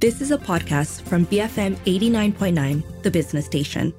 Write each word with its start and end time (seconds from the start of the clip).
This 0.00 0.20
is 0.20 0.30
a 0.30 0.38
podcast 0.38 1.02
from 1.02 1.26
BFM 1.26 1.74
89.9, 1.78 3.02
the 3.02 3.10
business 3.10 3.46
station. 3.46 3.92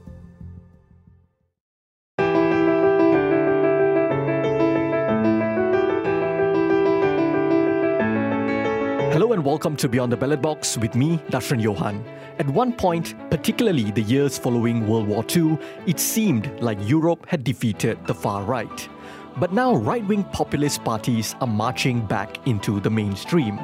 Hello 9.12 9.34
and 9.34 9.44
welcome 9.44 9.76
to 9.76 9.90
Beyond 9.90 10.14
the 10.14 10.16
Ballot 10.16 10.42
Box 10.42 10.78
with 10.78 10.96
me, 10.96 11.18
Darshan 11.32 11.62
Johan. 11.62 12.06
At 12.38 12.48
one 12.48 12.72
point, 12.72 13.14
particularly 13.30 13.92
the 13.92 14.04
years 14.04 14.38
following 14.38 14.88
World 14.88 15.06
War 15.06 15.26
II, 15.36 15.58
it 15.86 16.00
seemed 16.00 16.50
like 16.62 16.78
Europe 16.88 17.26
had 17.28 17.44
defeated 17.44 18.00
the 18.08 18.14
far 18.14 18.46
right. 18.46 18.88
But 19.36 19.54
now 19.54 19.76
right 19.76 20.06
wing 20.08 20.24
populist 20.24 20.84
parties 20.86 21.36
are 21.42 21.48
marching 21.48 22.06
back 22.06 22.48
into 22.48 22.80
the 22.80 22.90
mainstream. 22.90 23.60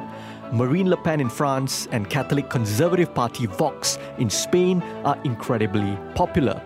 Marine 0.52 0.88
Le 0.88 0.96
Pen 0.96 1.20
in 1.20 1.28
France 1.28 1.88
and 1.90 2.08
Catholic 2.08 2.48
Conservative 2.48 3.12
Party 3.12 3.46
Vox 3.46 3.98
in 4.18 4.30
Spain 4.30 4.80
are 5.04 5.18
incredibly 5.24 5.98
popular. 6.14 6.62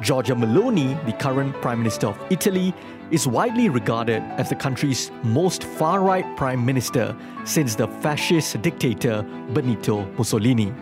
Giorgia 0.00 0.34
Meloni, 0.34 0.94
the 1.06 1.12
current 1.12 1.54
Prime 1.60 1.78
Minister 1.78 2.08
of 2.08 2.18
Italy, 2.30 2.74
is 3.10 3.26
widely 3.26 3.68
regarded 3.68 4.22
as 4.38 4.48
the 4.48 4.54
country's 4.54 5.10
most 5.22 5.64
far 5.64 6.00
right 6.00 6.24
Prime 6.36 6.64
Minister 6.64 7.16
since 7.44 7.74
the 7.74 7.86
fascist 7.86 8.60
dictator 8.62 9.22
Benito 9.52 10.06
Mussolini. 10.16 10.72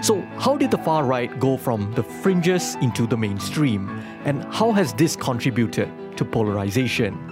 So, 0.00 0.20
how 0.38 0.56
did 0.56 0.70
the 0.70 0.78
far 0.78 1.04
right 1.04 1.38
go 1.38 1.56
from 1.56 1.92
the 1.94 2.02
fringes 2.02 2.76
into 2.76 3.06
the 3.06 3.16
mainstream? 3.16 3.88
And 4.24 4.42
how 4.52 4.72
has 4.72 4.92
this 4.94 5.16
contributed 5.16 6.16
to 6.16 6.24
polarization? 6.24 7.31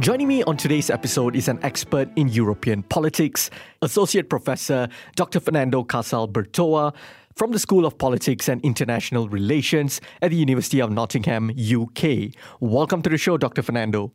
Joining 0.00 0.28
me 0.28 0.42
on 0.42 0.58
today's 0.58 0.90
episode 0.90 1.34
is 1.34 1.48
an 1.48 1.58
expert 1.62 2.10
in 2.16 2.28
European 2.28 2.82
politics, 2.82 3.48
Associate 3.80 4.28
Professor 4.28 4.88
Dr. 5.14 5.40
Fernando 5.40 5.84
Casal 5.84 6.28
Bertoa 6.28 6.94
from 7.34 7.52
the 7.52 7.58
School 7.58 7.86
of 7.86 7.96
Politics 7.96 8.50
and 8.50 8.62
International 8.62 9.26
Relations 9.30 10.02
at 10.20 10.32
the 10.32 10.36
University 10.36 10.80
of 10.80 10.90
Nottingham, 10.90 11.50
UK. 11.50 12.34
Welcome 12.60 13.00
to 13.02 13.08
the 13.08 13.16
show, 13.16 13.38
Dr. 13.38 13.62
Fernando. 13.62 14.12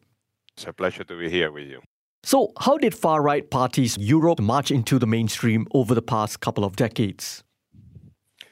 It's 0.55 0.67
a 0.67 0.73
pleasure 0.73 1.03
to 1.03 1.17
be 1.17 1.31
here 1.31 1.51
with 1.51 1.67
you. 1.67 1.81
So, 2.23 2.51
how 2.59 2.77
did 2.77 2.93
far 2.93 3.23
right 3.23 3.49
parties 3.49 3.97
Europe 3.97 4.39
march 4.39 4.69
into 4.69 4.99
the 4.99 5.07
mainstream 5.07 5.65
over 5.73 5.95
the 5.95 6.03
past 6.03 6.41
couple 6.41 6.63
of 6.63 6.75
decades? 6.75 7.43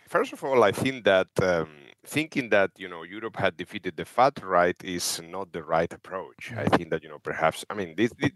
First 0.07 0.33
of 0.33 0.43
all, 0.43 0.63
I 0.63 0.71
think 0.71 1.03
that 1.03 1.27
um, 1.43 1.69
thinking 2.09 2.49
that 2.49 2.71
you 2.77 2.89
know 2.89 3.03
Europe 3.03 3.37
had 3.37 3.55
defeated 3.55 3.95
the 3.95 4.05
far 4.05 4.31
right 4.43 4.75
is 4.83 5.21
not 5.23 5.51
the 5.53 5.63
right 5.63 5.91
approach. 5.93 6.51
I 6.57 6.65
think 6.65 6.89
that 6.89 7.03
you 7.03 7.09
know 7.09 7.19
perhaps 7.19 7.63
I 7.69 7.73
mean 7.75 7.93
this, 7.95 8.11
this, 8.19 8.31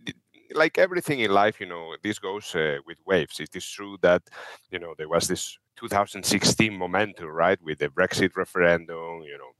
like 0.53 0.77
everything 0.77 1.19
in 1.19 1.31
life, 1.31 1.59
you 1.59 1.65
know, 1.65 1.95
this 2.03 2.19
goes 2.19 2.53
uh, 2.55 2.77
with 2.85 2.97
waves. 3.05 3.39
It 3.39 3.55
is 3.55 3.67
true 3.67 3.97
that 4.01 4.21
you 4.71 4.79
know 4.79 4.93
there 4.97 5.09
was 5.09 5.27
this 5.27 5.57
2016 5.77 6.77
momentum, 6.77 7.27
right, 7.27 7.61
with 7.61 7.79
the 7.79 7.89
Brexit 7.89 8.35
referendum, 8.35 9.21
you 9.23 9.37
know, 9.37 9.51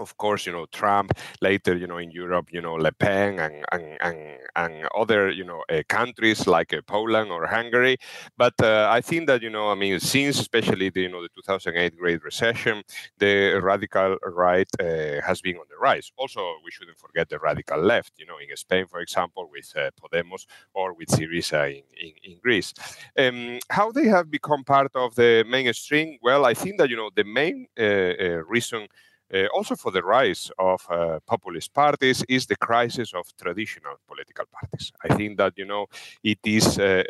of 0.00 0.16
course, 0.16 0.46
you 0.46 0.52
know, 0.52 0.66
Trump, 0.66 1.12
later, 1.40 1.76
you 1.76 1.86
know, 1.86 1.98
in 1.98 2.10
Europe, 2.10 2.48
you 2.52 2.60
know, 2.60 2.74
Le 2.74 2.92
Pen 2.92 3.38
and, 3.38 3.64
and, 3.72 3.98
and, 4.00 4.18
and 4.56 4.88
other, 4.96 5.30
you 5.30 5.44
know, 5.44 5.64
uh, 5.68 5.82
countries 5.88 6.46
like 6.46 6.72
uh, 6.72 6.80
Poland 6.86 7.30
or 7.30 7.46
Hungary. 7.46 7.96
But 8.36 8.54
uh, 8.62 8.88
I 8.90 9.00
think 9.00 9.26
that, 9.26 9.42
you 9.42 9.50
know, 9.50 9.70
I 9.70 9.74
mean, 9.74 10.00
since 10.00 10.40
especially 10.40 10.90
the, 10.90 11.02
you 11.02 11.08
know, 11.08 11.22
the 11.22 11.28
2008 11.28 11.96
Great 11.96 12.22
Recession, 12.22 12.82
the 13.18 13.60
radical 13.62 14.16
right 14.26 14.68
uh, 14.80 15.20
has 15.26 15.40
been 15.40 15.56
on 15.56 15.66
the 15.68 15.76
rise. 15.76 16.10
Also, 16.16 16.40
we 16.64 16.70
shouldn't 16.70 16.98
forget 16.98 17.28
the 17.28 17.38
radical 17.38 17.80
left, 17.80 18.12
you 18.18 18.26
know, 18.26 18.38
in 18.38 18.56
Spain, 18.56 18.86
for 18.86 19.00
example, 19.00 19.48
with 19.50 19.72
Podemos 20.00 20.46
or 20.74 20.94
with 20.94 21.08
Syriza 21.08 21.68
in, 21.70 21.82
in, 22.00 22.12
in 22.24 22.38
Greece. 22.38 22.72
Um, 23.18 23.58
how 23.70 23.92
they 23.92 24.06
have 24.06 24.30
become 24.30 24.64
part 24.64 24.90
of 24.94 25.14
the 25.14 25.44
mainstream? 25.48 26.18
Well, 26.22 26.44
I 26.44 26.54
think 26.54 26.78
that, 26.78 26.90
you 26.90 26.96
know, 26.96 27.10
the 27.14 27.24
main 27.24 27.66
reason 27.76 28.88
uh, 29.34 29.46
also 29.54 29.76
for 29.76 29.90
the 29.90 30.02
rise 30.02 30.50
of 30.58 30.86
uh, 30.90 31.18
populist 31.26 31.72
parties 31.74 32.24
is 32.28 32.46
the 32.46 32.56
crisis 32.56 33.12
of 33.14 33.26
traditional 33.40 33.96
political 34.06 34.44
parties. 34.52 34.92
I 35.04 35.14
think 35.14 35.38
that 35.38 35.54
you 35.56 35.66
know 35.66 35.86
it 36.22 36.38
is 36.44 36.78
uh, 36.78 37.02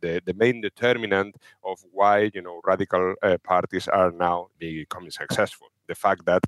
the, 0.00 0.20
the 0.24 0.34
main 0.34 0.60
determinant 0.60 1.36
of 1.62 1.78
why 1.92 2.30
you 2.34 2.42
know 2.42 2.60
radical 2.64 3.14
parties 3.42 3.88
are 3.88 4.12
now 4.12 4.48
becoming 4.58 5.10
successful. 5.10 5.68
The 5.86 5.94
fact 5.94 6.24
that 6.26 6.42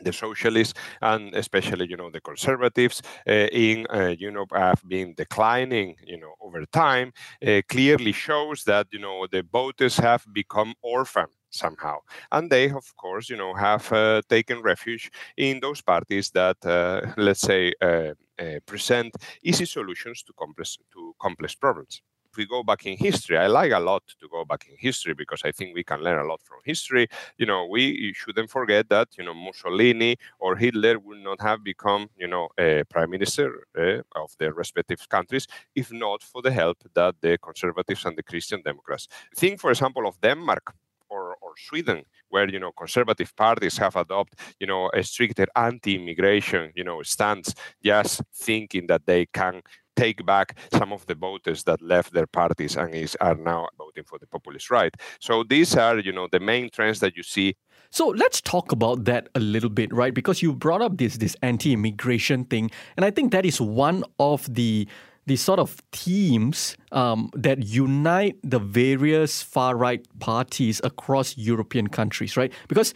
the 0.00 0.12
socialists 0.12 0.74
and 1.02 1.34
especially 1.34 1.86
you 1.88 1.96
know 1.96 2.10
the 2.10 2.20
conservatives 2.20 3.02
uh, 3.26 3.32
in 3.52 3.86
uh, 3.90 4.14
Europe 4.18 4.52
have 4.54 4.82
been 4.86 5.14
declining 5.14 5.96
you 6.06 6.18
know 6.18 6.34
over 6.40 6.64
time 6.66 7.12
uh, 7.46 7.60
clearly 7.68 8.12
shows 8.12 8.64
that 8.64 8.86
you 8.92 8.98
know 8.98 9.26
the 9.30 9.42
voters 9.52 9.96
have 9.96 10.24
become 10.32 10.74
orphan 10.82 11.26
somehow. 11.50 11.98
And 12.32 12.50
they, 12.50 12.70
of 12.70 12.96
course, 12.96 13.28
you 13.30 13.36
know, 13.36 13.54
have 13.54 13.90
uh, 13.92 14.22
taken 14.28 14.62
refuge 14.62 15.10
in 15.36 15.60
those 15.60 15.80
parties 15.80 16.30
that, 16.30 16.56
uh, 16.64 17.12
let's 17.16 17.40
say, 17.40 17.72
uh, 17.80 18.14
uh, 18.38 18.60
present 18.66 19.16
easy 19.42 19.64
solutions 19.64 20.22
to 20.22 20.32
complex 20.34 20.78
to 20.92 21.14
complex 21.20 21.54
problems. 21.54 22.02
If 22.30 22.36
we 22.36 22.46
go 22.46 22.62
back 22.62 22.84
in 22.86 22.96
history, 22.98 23.38
I 23.38 23.46
like 23.46 23.72
a 23.72 23.80
lot 23.80 24.02
to 24.20 24.28
go 24.28 24.44
back 24.44 24.66
in 24.68 24.76
history 24.78 25.14
because 25.14 25.40
I 25.44 25.50
think 25.50 25.74
we 25.74 25.82
can 25.82 26.02
learn 26.02 26.18
a 26.18 26.28
lot 26.28 26.40
from 26.42 26.58
history. 26.62 27.08
You 27.38 27.46
know, 27.46 27.66
we 27.66 28.12
shouldn't 28.14 28.50
forget 28.50 28.88
that 28.90 29.08
you 29.16 29.24
know 29.24 29.34
Mussolini 29.34 30.16
or 30.38 30.54
Hitler 30.56 30.98
would 30.98 31.18
not 31.18 31.40
have 31.40 31.64
become 31.64 32.08
you 32.16 32.28
know 32.28 32.48
a 32.58 32.84
prime 32.90 33.10
minister 33.10 33.66
uh, 33.76 34.02
of 34.22 34.30
their 34.38 34.52
respective 34.52 35.08
countries 35.08 35.46
if 35.74 35.90
not 35.90 36.22
for 36.22 36.42
the 36.42 36.52
help 36.52 36.78
that 36.94 37.14
the 37.22 37.38
conservatives 37.38 38.04
and 38.04 38.16
the 38.16 38.22
Christian 38.22 38.60
Democrats. 38.62 39.08
Think, 39.34 39.58
for 39.60 39.70
example, 39.70 40.06
of 40.06 40.20
Denmark 40.20 40.74
or, 41.18 41.36
or 41.42 41.52
Sweden, 41.68 42.02
where 42.28 42.48
you 42.48 42.60
know 42.60 42.72
conservative 42.72 43.34
parties 43.36 43.76
have 43.78 43.96
adopted 43.96 44.38
you 44.60 44.66
know 44.66 44.90
a 44.94 45.02
stricter 45.02 45.46
anti-immigration 45.56 46.72
you 46.74 46.84
know 46.84 47.02
stance, 47.02 47.54
just 47.82 48.22
thinking 48.34 48.86
that 48.86 49.02
they 49.06 49.26
can 49.26 49.62
take 49.96 50.24
back 50.24 50.56
some 50.72 50.92
of 50.92 51.04
the 51.06 51.14
voters 51.14 51.64
that 51.64 51.82
left 51.82 52.12
their 52.12 52.26
parties 52.26 52.76
and 52.76 52.94
is 52.94 53.16
are 53.20 53.34
now 53.34 53.66
voting 53.76 54.04
for 54.04 54.18
the 54.18 54.26
populist 54.26 54.70
right. 54.70 54.94
So 55.20 55.42
these 55.42 55.76
are 55.76 55.98
you 55.98 56.12
know 56.12 56.28
the 56.30 56.40
main 56.40 56.70
trends 56.70 57.00
that 57.00 57.16
you 57.16 57.22
see 57.22 57.54
so 57.90 58.08
let's 58.08 58.40
talk 58.42 58.70
about 58.70 59.04
that 59.04 59.28
a 59.34 59.40
little 59.40 59.70
bit, 59.70 59.92
right? 59.94 60.12
Because 60.12 60.42
you 60.42 60.52
brought 60.52 60.82
up 60.82 60.98
this 60.98 61.16
this 61.16 61.34
anti-immigration 61.42 62.44
thing, 62.44 62.70
and 62.96 63.04
I 63.04 63.10
think 63.10 63.32
that 63.32 63.46
is 63.46 63.60
one 63.60 64.04
of 64.18 64.52
the 64.52 64.86
the 65.28 65.36
sort 65.36 65.58
of 65.60 65.80
themes 65.92 66.76
um, 66.90 67.30
that 67.34 67.64
unite 67.64 68.36
the 68.42 68.58
various 68.58 69.42
far 69.42 69.76
right 69.76 70.04
parties 70.20 70.80
across 70.82 71.36
European 71.36 71.86
countries, 71.88 72.36
right? 72.36 72.52
Because 72.66 72.94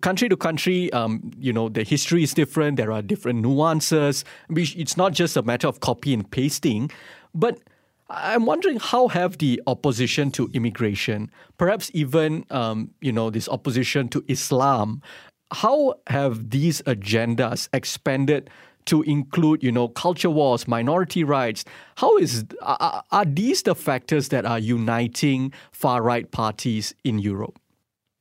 country 0.00 0.28
to 0.30 0.36
country, 0.36 0.92
um, 0.92 1.30
you 1.38 1.52
know, 1.52 1.68
the 1.68 1.84
history 1.84 2.22
is 2.22 2.32
different. 2.32 2.78
There 2.78 2.90
are 2.90 3.02
different 3.02 3.40
nuances. 3.40 4.24
It's 4.48 4.96
not 4.96 5.12
just 5.12 5.36
a 5.36 5.42
matter 5.42 5.68
of 5.68 5.80
copy 5.80 6.14
and 6.14 6.28
pasting, 6.28 6.90
but 7.34 7.60
I'm 8.08 8.46
wondering 8.46 8.78
how 8.80 9.08
have 9.08 9.38
the 9.38 9.60
opposition 9.66 10.30
to 10.32 10.50
immigration, 10.54 11.30
perhaps 11.58 11.90
even 11.94 12.44
um, 12.50 12.90
you 13.00 13.12
know 13.12 13.30
this 13.30 13.48
opposition 13.48 14.08
to 14.08 14.24
Islam, 14.28 15.02
how 15.52 15.94
have 16.08 16.50
these 16.50 16.82
agendas 16.82 17.68
expanded 17.72 18.50
to 18.86 19.02
include, 19.02 19.62
you 19.62 19.72
know, 19.72 19.88
culture 19.88 20.30
wars, 20.30 20.68
minority 20.68 21.24
rights. 21.24 21.64
How 21.96 22.16
is 22.18 22.44
are, 22.60 23.02
are 23.10 23.24
these 23.24 23.62
the 23.62 23.74
factors 23.74 24.28
that 24.28 24.44
are 24.44 24.58
uniting 24.58 25.52
far 25.72 26.02
right 26.02 26.30
parties 26.30 26.94
in 27.04 27.18
Europe? 27.18 27.58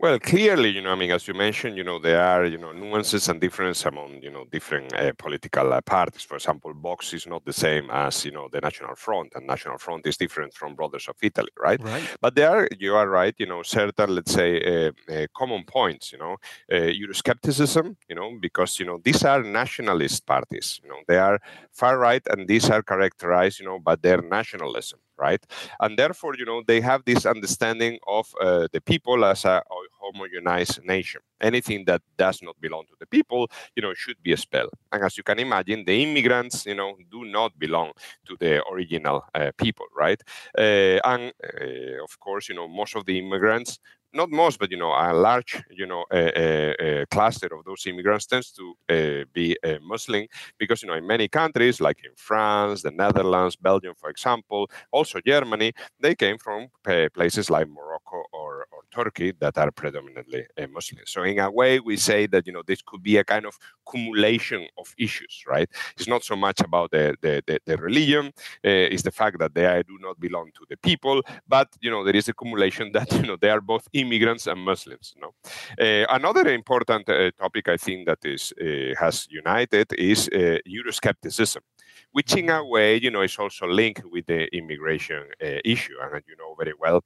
Well, 0.04 0.20
clearly, 0.20 0.68
you 0.68 0.82
know, 0.82 0.92
I 0.92 0.96
mean, 0.96 1.12
as 1.12 1.30
you 1.30 1.34
mentioned, 1.34 1.78
you 1.78 1.84
know, 1.86 1.98
there 1.98 2.22
are, 2.22 2.44
you 2.44 2.58
know, 2.58 2.74
nuances 2.74 3.30
and 3.30 3.40
differences 3.40 3.86
among, 3.86 4.22
you 4.22 4.30
know, 4.30 4.44
different 4.52 4.94
uh, 4.94 5.14
political 5.18 5.72
uh, 5.72 5.80
parties. 5.80 6.24
For 6.24 6.36
example, 6.36 6.74
Vox 6.74 7.14
is 7.14 7.26
not 7.26 7.46
the 7.46 7.54
same 7.54 7.90
as, 7.90 8.26
you 8.26 8.34
know, 8.34 8.50
the 8.52 8.60
National 8.60 8.96
Front, 8.96 9.32
and 9.34 9.48
National 9.48 9.78
Front 9.78 10.06
is 10.06 10.18
different 10.18 10.54
from 10.54 10.76
Brothers 10.76 11.08
of 11.08 11.16
Italy, 11.22 11.52
right? 11.58 11.82
Right. 11.82 12.04
But 12.20 12.36
there 12.36 12.50
are, 12.50 12.68
you 12.78 12.94
are 12.96 13.08
right, 13.08 13.34
you 13.38 13.46
know, 13.46 13.64
certain, 13.64 14.14
let's 14.14 14.34
say, 14.34 14.62
uh, 14.62 14.92
uh 15.10 15.28
common 15.34 15.64
points, 15.64 16.12
you 16.12 16.18
know, 16.18 16.36
uh, 16.70 16.92
Euroscepticism, 17.02 17.96
you 18.10 18.16
know, 18.16 18.38
because, 18.42 18.82
you 18.82 18.86
know, 18.86 19.00
these 19.02 19.24
are 19.24 19.42
nationalist 19.42 20.26
parties, 20.26 20.82
you 20.84 20.90
know, 20.90 21.00
they 21.08 21.18
are 21.18 21.40
far 21.72 21.98
right, 21.98 22.28
and 22.28 22.46
these 22.46 22.70
are 22.70 22.84
characterized, 22.84 23.62
you 23.62 23.66
know, 23.66 23.80
by 23.80 23.96
their 23.96 24.22
nationalism, 24.22 25.00
right? 25.18 25.44
And 25.80 25.98
therefore, 25.98 26.36
you 26.38 26.46
know, 26.46 26.64
they 26.66 26.82
have 26.82 27.04
this 27.06 27.26
understanding 27.26 28.00
of 28.08 28.28
uh, 28.42 28.68
the 28.72 28.82
people 28.82 29.26
as 29.26 29.46
a 29.46 29.62
homogenized 30.04 30.84
nation. 30.86 31.22
Anything 31.42 31.86
that 31.86 32.02
does 32.18 32.42
not 32.42 32.60
belong 32.60 32.84
to 32.88 32.96
the 33.00 33.06
people, 33.08 33.50
you 33.76 33.82
know, 33.82 33.94
should 33.94 34.22
be 34.24 34.34
expelled. 34.34 34.72
And 34.92 35.04
as 35.04 35.18
you 35.18 35.24
can 35.24 35.40
imagine, 35.40 35.84
the 35.86 36.04
immigrants, 36.04 36.66
you 36.66 36.76
know, 36.76 36.96
do 37.12 37.26
not 37.26 37.58
belong 37.60 37.92
to 38.28 38.36
the 38.40 38.64
original 38.72 39.24
uh, 39.36 39.52
people, 39.58 39.86
right? 39.96 40.22
Uh, 40.58 41.00
and 41.04 41.34
uh, 41.44 42.04
of 42.04 42.20
course, 42.20 42.50
you 42.50 42.56
know, 42.56 42.68
most 42.68 42.96
of 42.96 43.06
the 43.06 43.18
immigrants 43.20 43.80
not 44.14 44.30
most, 44.30 44.60
but 44.60 44.72
you 44.72 44.78
know, 44.78 44.92
a 44.92 45.14
large, 45.14 45.62
you 45.72 45.86
know, 45.86 46.06
a, 46.12 47.06
cluster 47.10 47.48
of 47.48 47.66
those 47.66 47.86
immigrants 47.88 48.26
tends 48.26 48.52
to 48.52 48.74
uh, 48.90 49.26
be 49.34 49.58
uh, 49.64 49.78
Muslim 49.82 50.26
because 50.58 50.82
you 50.82 50.90
know, 50.90 50.96
in 50.96 51.06
many 51.06 51.28
countries 51.28 51.82
like 51.82 52.00
in 52.04 52.12
France, 52.16 52.82
the 52.82 52.92
Netherlands, 52.92 53.56
Belgium, 53.56 53.94
for 53.96 54.10
example, 54.10 54.70
also 54.92 55.20
Germany, 55.26 55.74
they 56.00 56.16
came 56.16 56.38
from 56.38 56.68
uh, 56.88 57.08
places 57.14 57.50
like 57.50 57.68
Morocco 57.68 58.24
or, 58.32 58.68
or 58.72 58.82
Turkey 58.92 59.34
that 59.40 59.58
are 59.58 59.72
predominantly 59.72 60.46
Muslim. 60.72 61.02
So 61.06 61.24
in 61.24 61.40
a 61.40 61.50
way, 61.50 61.80
we 61.80 61.98
say 61.98 62.28
that 62.28 62.46
you 62.48 62.54
know 62.54 62.64
this 62.66 62.82
could 62.82 63.04
be 63.04 63.18
a 63.18 63.24
kind 63.24 63.46
of 63.46 63.58
accumulation 63.86 64.68
of 64.78 64.94
issues, 64.98 65.44
right? 65.48 65.70
It's 65.98 66.08
not 66.08 66.24
so 66.24 66.36
much 66.36 66.62
about 66.62 66.92
the 66.92 67.16
the, 67.22 67.44
the, 67.48 67.60
the 67.66 67.78
religion, 67.78 68.32
it's 68.64 69.04
the 69.04 69.12
fact 69.12 69.40
that 69.40 69.54
they 69.54 69.84
do 69.88 69.98
not 70.00 70.20
belong 70.20 70.52
to 70.56 70.66
the 70.70 70.78
people, 70.78 71.22
but 71.48 71.68
you 71.82 71.90
know 71.90 72.04
there 72.04 72.16
is 72.16 72.28
accumulation 72.28 72.92
that 72.94 73.12
you 73.14 73.24
know 73.24 73.36
they 73.36 73.50
are 73.50 73.62
both 73.62 73.88
immigrants 74.04 74.48
and 74.48 74.60
Muslims. 74.60 75.16
No? 75.22 75.30
Uh, 75.80 76.06
another 76.10 76.48
important 76.54 77.10
uh, 77.10 77.32
topic 77.32 77.70
I 77.70 77.78
think 77.78 78.06
that 78.08 78.20
is 78.26 78.54
uh, 78.62 78.94
has 79.00 79.28
united 79.30 79.88
is 79.94 80.30
Euroscepticism, 80.78 81.62
which 82.12 82.36
in 82.36 82.50
a 82.50 82.64
way, 82.64 83.00
you 83.04 83.12
know, 83.12 83.24
is 83.24 83.38
also 83.38 83.68
linked 83.68 84.06
with 84.12 84.26
the 84.26 84.42
immigration 84.56 85.24
issue, 85.66 85.98
and 86.02 86.24
you 86.28 86.36
know 86.38 86.56
very 86.58 86.74
well 86.80 87.02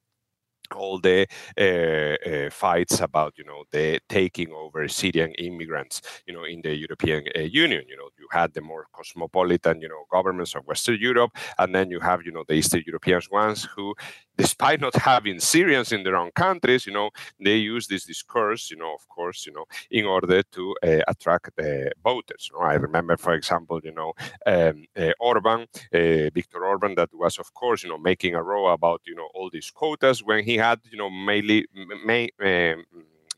all 0.76 1.00
the 1.00 1.28
uh, 1.60 2.30
uh, 2.30 2.50
fights 2.50 3.00
about 3.00 3.38
you 3.38 3.44
know 3.44 3.64
the 3.72 4.00
taking 4.10 4.52
over 4.52 4.88
Syrian 4.88 5.32
immigrants 5.34 6.02
you 6.26 6.34
know 6.34 6.44
in 6.44 6.62
the 6.62 6.76
European 6.76 7.24
uh, 7.36 7.40
Union 7.40 7.84
you 7.88 7.98
know 7.98 8.10
you 8.18 8.28
had 8.32 8.54
the 8.54 8.62
more 8.62 8.88
cosmopolitan 8.94 9.82
you 9.82 9.90
know 9.90 10.06
governments 10.12 10.56
of 10.56 10.66
Western 10.66 11.00
Europe 11.00 11.32
and 11.58 11.74
then 11.74 11.90
you 11.90 12.00
have 12.00 12.24
you 12.26 12.32
know 12.32 12.44
the 12.48 12.56
Eastern 12.56 12.84
European 12.86 13.22
ones 13.32 13.68
who 13.76 13.94
despite 14.38 14.80
not 14.80 14.96
having 14.96 15.40
Syrians 15.40 15.92
in 15.92 16.04
their 16.04 16.16
own 16.16 16.32
countries, 16.32 16.86
you 16.86 16.94
know, 16.94 17.10
they 17.40 17.58
use 17.58 17.88
this 17.88 18.06
discourse, 18.06 18.70
you 18.70 18.78
know, 18.78 18.94
of 18.94 19.08
course, 19.10 19.46
you 19.46 19.52
know, 19.52 19.66
in 19.90 20.06
order 20.06 20.44
to 20.44 20.76
uh, 20.84 21.00
attract 21.08 21.60
voters. 22.04 22.50
You 22.52 22.60
know? 22.60 22.66
I 22.66 22.76
remember, 22.76 23.18
for 23.18 23.34
example, 23.34 23.82
you 23.84 23.94
know, 23.94 24.14
um, 24.46 24.86
uh, 24.96 25.12
Orban, 25.20 25.62
uh, 25.94 26.30
Viktor 26.34 26.64
Orban, 26.64 26.96
that 26.96 27.10
was, 27.14 27.40
of 27.40 27.54
course, 27.54 27.84
you 27.84 27.90
know, 27.90 27.98
making 27.98 28.36
a 28.36 28.44
row 28.44 28.68
about, 28.68 29.02
you 29.06 29.16
know, 29.16 29.30
all 29.34 29.50
these 29.52 29.72
quotas 29.72 30.24
when 30.24 30.44
he 30.44 30.57
had, 30.58 30.80
you 30.92 30.98
know, 30.98 31.10
mainly, 31.10 31.66
may, 32.06 32.30
um, 32.44 32.86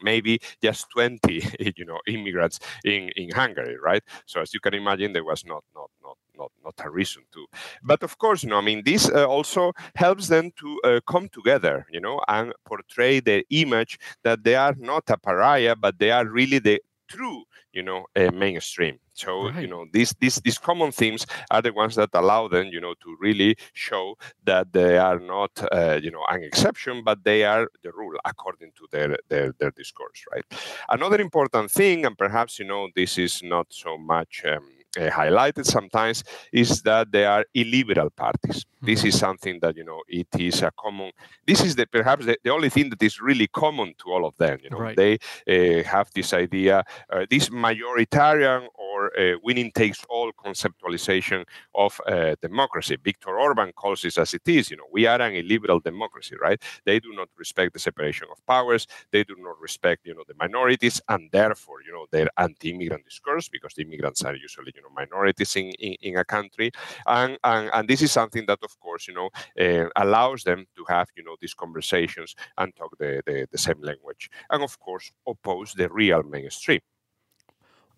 maybe 0.02 0.40
just 0.62 0.88
20 0.94 1.44
you 1.78 1.86
know 1.86 2.00
immigrants 2.08 2.60
in 2.86 3.10
in 3.16 3.30
Hungary 3.32 3.76
right? 3.84 4.04
So 4.26 4.42
as 4.42 4.54
you 4.54 4.60
can 4.60 4.74
imagine 4.74 5.14
there 5.14 5.26
was 5.26 5.44
not 5.46 5.64
not 5.76 5.90
not 6.04 6.18
not 6.38 6.52
not 6.64 6.76
a 6.86 6.90
reason 6.90 7.24
to. 7.34 7.46
But 7.84 8.04
of 8.04 8.18
course 8.18 8.44
you 8.44 8.50
know 8.50 8.58
i 8.58 8.62
mean 8.62 8.82
this 8.86 9.10
uh, 9.10 9.26
also 9.28 9.74
helps 9.96 10.28
them 10.28 10.52
to 10.60 10.80
uh, 10.84 11.00
come 11.08 11.28
together 11.30 11.86
you 11.92 12.00
know 12.00 12.22
and 12.28 12.54
portray 12.66 13.20
the 13.20 13.44
image 13.50 14.00
that 14.24 14.44
they 14.44 14.56
are 14.56 14.76
not 14.78 15.04
a 15.10 15.18
pariah 15.18 15.76
but 15.76 16.00
they 16.00 16.12
are 16.12 16.26
really 16.26 16.60
the 16.60 16.82
true 17.10 17.44
you 17.74 17.84
know 17.84 18.06
uh, 18.16 18.32
mainstream 18.32 19.00
so 19.14 19.50
right. 19.50 19.62
you 19.62 19.68
know 19.68 19.86
these 19.94 20.14
these 20.20 20.36
these 20.38 20.58
common 20.58 20.92
themes 20.92 21.26
are 21.52 21.62
the 21.62 21.74
ones 21.74 21.96
that 21.96 22.10
allow 22.14 22.48
them 22.48 22.68
you 22.68 22.82
know 22.82 22.94
to 23.02 23.16
really 23.20 23.56
show 23.74 24.16
that 24.44 24.72
they 24.74 24.98
are 24.98 25.20
not 25.20 25.52
uh, 25.72 26.00
you 26.02 26.12
know 26.12 26.24
an 26.30 26.44
exception 26.44 27.04
but 27.04 27.24
they 27.24 27.44
are 27.44 27.68
the 27.84 27.92
rule 27.92 28.18
according 28.26 28.72
to 28.76 28.88
their, 28.92 29.18
their 29.30 29.54
their 29.60 29.72
discourse 29.72 30.24
right 30.32 30.46
another 30.90 31.20
important 31.20 31.70
thing 31.70 32.06
and 32.06 32.18
perhaps 32.18 32.60
you 32.60 32.66
know 32.66 32.88
this 32.96 33.18
is 33.18 33.42
not 33.44 33.68
so 33.70 33.98
much 33.98 34.44
um, 34.46 34.64
highlighted 34.98 35.66
sometimes 35.66 36.24
is 36.52 36.82
that 36.82 37.12
they 37.12 37.26
are 37.26 37.46
illiberal 37.54 38.10
parties. 38.10 38.66
Mm-hmm. 38.66 38.86
This 38.86 39.04
is 39.04 39.20
something 39.20 39.60
that 39.62 39.76
you 39.78 39.84
know 39.84 40.02
it 40.08 40.28
is 40.38 40.62
a 40.62 40.72
common. 40.80 41.12
This 41.46 41.62
is 41.62 41.76
the 41.76 41.86
perhaps 41.86 42.26
the, 42.26 42.38
the 42.44 42.50
only 42.50 42.70
thing 42.70 42.90
that 42.90 43.02
is 43.04 43.22
really 43.22 43.48
common 43.48 43.94
to 44.00 44.12
all 44.12 44.26
of 44.26 44.36
them. 44.38 44.60
You 44.64 44.70
know, 44.72 44.80
right. 44.80 44.96
they 44.96 45.18
uh, 45.48 45.84
have 45.84 46.10
this 46.14 46.34
idea, 46.34 46.84
uh, 47.12 47.26
this 47.30 47.50
majoritarian 47.50 48.68
or 48.76 49.18
uh, 49.20 49.38
winning 49.44 49.72
takes 49.72 50.06
all 50.10 50.32
conceptualization 50.34 51.46
of 51.76 52.00
uh, 52.08 52.36
democracy. 52.42 52.98
Viktor 53.04 53.40
Orban 53.40 53.72
calls 53.74 54.06
it 54.06 54.18
as 54.18 54.34
it 54.34 54.48
is. 54.48 54.72
You 54.72 54.78
know, 54.78 54.88
we 54.92 55.06
are 55.06 55.22
an 55.22 55.36
illiberal 55.36 55.80
democracy, 55.80 56.36
right? 56.42 56.62
They 56.86 57.00
do 57.00 57.14
not 57.14 57.30
respect 57.38 57.74
the 57.74 57.80
separation 57.80 58.28
of 58.32 58.46
powers. 58.46 58.88
They 59.12 59.24
do 59.24 59.36
not 59.38 59.60
respect, 59.60 60.06
you 60.06 60.16
know, 60.16 60.24
the 60.28 60.34
minorities, 60.40 61.02
and 61.10 61.30
therefore, 61.32 61.82
you 61.86 61.92
know, 61.92 62.06
their 62.12 62.30
anti-immigrant 62.38 63.06
discourse 63.06 63.50
because 63.50 63.74
the 63.74 63.84
immigrants 63.84 64.24
are 64.24 64.36
usually, 64.36 64.72
you 64.80 64.84
know, 64.84 64.94
minorities 64.96 65.56
in, 65.56 65.72
in, 65.80 65.96
in 66.02 66.18
a 66.18 66.24
country, 66.24 66.72
and, 67.06 67.38
and 67.44 67.70
and 67.74 67.88
this 67.90 68.02
is 68.02 68.12
something 68.12 68.46
that, 68.48 68.60
of 68.64 68.80
course, 68.80 69.08
you 69.10 69.14
know, 69.14 69.30
uh, 69.60 69.90
allows 69.96 70.44
them 70.44 70.66
to 70.78 70.86
have, 70.88 71.08
you 71.18 71.24
know, 71.24 71.36
these 71.42 71.54
conversations 71.54 72.36
and 72.58 72.74
talk 72.76 72.98
the, 72.98 73.22
the, 73.26 73.48
the 73.52 73.58
same 73.58 73.82
language, 73.82 74.30
and 74.50 74.64
of 74.64 74.80
course, 74.80 75.12
oppose 75.28 75.74
the 75.74 75.90
real 75.90 76.24
mainstream. 76.24 76.80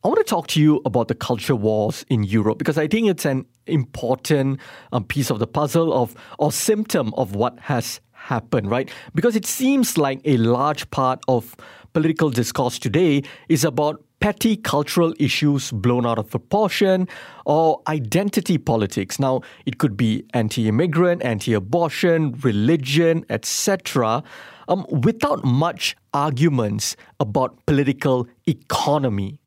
I 0.04 0.08
want 0.08 0.18
to 0.18 0.24
talk 0.24 0.48
to 0.48 0.60
you 0.60 0.82
about 0.84 1.10
the 1.10 1.16
culture 1.16 1.56
wars 1.56 2.04
in 2.10 2.24
Europe 2.24 2.58
because 2.58 2.80
I 2.80 2.88
think 2.88 3.08
it's 3.08 3.26
an 3.26 3.46
important 3.68 4.60
um, 4.92 5.04
piece 5.04 5.30
of 5.30 5.38
the 5.38 5.46
puzzle 5.46 5.94
of 5.94 6.16
or 6.40 6.52
symptom 6.52 7.14
of 7.14 7.36
what 7.36 7.60
has 7.60 8.02
happened, 8.14 8.72
right? 8.72 8.90
Because 9.14 9.36
it 9.36 9.46
seems 9.46 10.00
like 10.00 10.20
a 10.26 10.38
large 10.38 10.90
part 10.90 11.20
of 11.28 11.56
political 11.94 12.32
discourse 12.32 12.80
today 12.80 13.22
is 13.48 13.64
about 13.64 14.04
petty 14.22 14.56
cultural 14.56 15.14
issues 15.20 15.72
blown 15.72 16.06
out 16.06 16.18
of 16.18 16.30
proportion 16.30 17.08
or 17.46 17.82
identity 17.88 18.58
politics. 18.58 19.20
Now, 19.20 19.42
it 19.66 19.80
could 19.80 19.98
be 19.98 20.24
anti-immigrant, 20.34 21.24
anti-abortion, 21.24 22.34
religion, 22.44 23.26
etc. 23.30 24.24
Um, 24.68 24.86
without 24.90 25.44
much 25.44 25.98
arguments 26.14 26.96
about 27.20 27.66
political 27.66 28.28
economy 28.48 29.42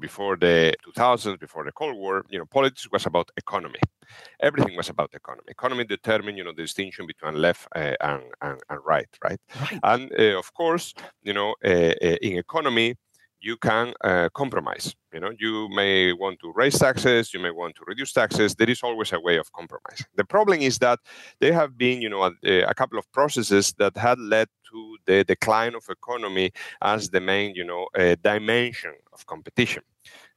before 0.00 0.36
the 0.36 0.74
2000s, 0.86 1.40
before 1.40 1.64
the 1.64 1.72
Cold 1.72 1.96
War, 1.96 2.24
you 2.30 2.38
know, 2.38 2.44
politics 2.44 2.88
was 2.90 3.06
about 3.06 3.30
economy. 3.36 3.80
Everything 4.40 4.76
was 4.76 4.88
about 4.88 5.10
economy. 5.12 5.46
Economy 5.48 5.84
determined, 5.84 6.38
you 6.38 6.44
know, 6.44 6.52
the 6.52 6.62
distinction 6.62 7.06
between 7.06 7.34
left 7.34 7.66
uh, 7.74 7.94
and, 8.00 8.22
and, 8.40 8.60
and, 8.70 8.80
right, 8.86 9.08
right? 9.24 9.40
right. 9.60 9.80
And 9.82 10.12
uh, 10.18 10.38
of 10.38 10.54
course, 10.54 10.94
you 11.22 11.32
know, 11.32 11.54
uh, 11.64 11.94
uh 12.00 12.16
in 12.22 12.38
economy, 12.38 12.96
you 13.40 13.56
can 13.56 13.94
uh, 14.04 14.28
compromise. 14.34 14.94
You 15.12 15.20
know, 15.20 15.32
you 15.38 15.68
may 15.70 16.12
want 16.12 16.40
to 16.40 16.52
raise 16.54 16.78
taxes, 16.78 17.32
you 17.32 17.40
may 17.40 17.50
want 17.50 17.76
to 17.76 17.82
reduce 17.86 18.12
taxes. 18.12 18.54
There 18.54 18.68
is 18.68 18.82
always 18.82 19.12
a 19.12 19.20
way 19.20 19.38
of 19.38 19.50
compromise. 19.52 20.04
The 20.16 20.24
problem 20.24 20.60
is 20.60 20.78
that 20.78 20.98
there 21.40 21.52
have 21.52 21.78
been, 21.78 22.02
you 22.02 22.10
know, 22.10 22.30
a, 22.44 22.60
a 22.62 22.74
couple 22.74 22.98
of 22.98 23.10
processes 23.12 23.72
that 23.78 23.96
had 23.96 24.18
led 24.18 24.48
to 24.70 24.96
the 25.06 25.24
decline 25.24 25.74
of 25.74 25.84
economy 25.88 26.50
as 26.82 27.10
the 27.10 27.20
main, 27.20 27.54
you 27.54 27.64
know, 27.64 27.86
uh, 27.98 28.16
dimension 28.22 28.92
of 29.12 29.26
competition. 29.26 29.82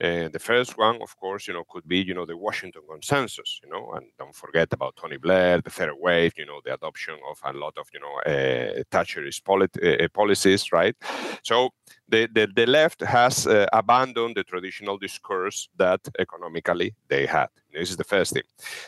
Uh, 0.04 0.30
the 0.30 0.40
first 0.40 0.78
one, 0.78 1.02
of 1.02 1.16
course, 1.18 1.48
you 1.48 1.54
know, 1.54 1.64
could 1.70 1.88
be, 1.88 2.00
you 2.00 2.14
know, 2.14 2.26
the 2.26 2.36
Washington 2.36 2.82
Consensus, 2.90 3.60
you 3.64 3.70
know, 3.70 3.92
and 3.94 4.06
don't 4.18 4.36
forget 4.36 4.74
about 4.74 4.96
Tony 4.96 5.18
Blair, 5.18 5.62
the 5.62 5.70
third 5.70 5.94
wave, 6.00 6.34
you 6.38 6.46
know, 6.46 6.60
the 6.66 6.74
adoption 6.74 7.16
of 7.30 7.38
a 7.44 7.58
lot 7.58 7.78
of, 7.78 7.88
you 7.94 8.00
know, 8.00 8.16
uh, 8.26 8.84
Thatcherist 8.92 9.44
polit- 9.44 9.84
uh, 9.84 10.08
policies, 10.14 10.72
right? 10.72 10.96
So 11.44 11.70
the, 12.10 12.28
the, 12.34 12.48
the 12.56 12.66
left 12.66 13.02
has 13.02 13.46
uh, 13.46 13.68
abandoned 13.74 14.36
the 14.36 14.44
traditional 14.44 14.98
discourse 14.98 15.70
that 15.78 16.02
economically 16.18 16.96
they 17.08 17.26
had. 17.26 17.50
This 17.72 17.92
is 17.92 17.98
the 17.98 18.04
first 18.04 18.34
thing. 18.34 18.44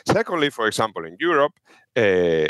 Secondly, 0.06 0.50
for 0.50 0.66
example, 0.66 1.04
in 1.04 1.16
Europe, 1.20 1.52
uh, 1.96 2.48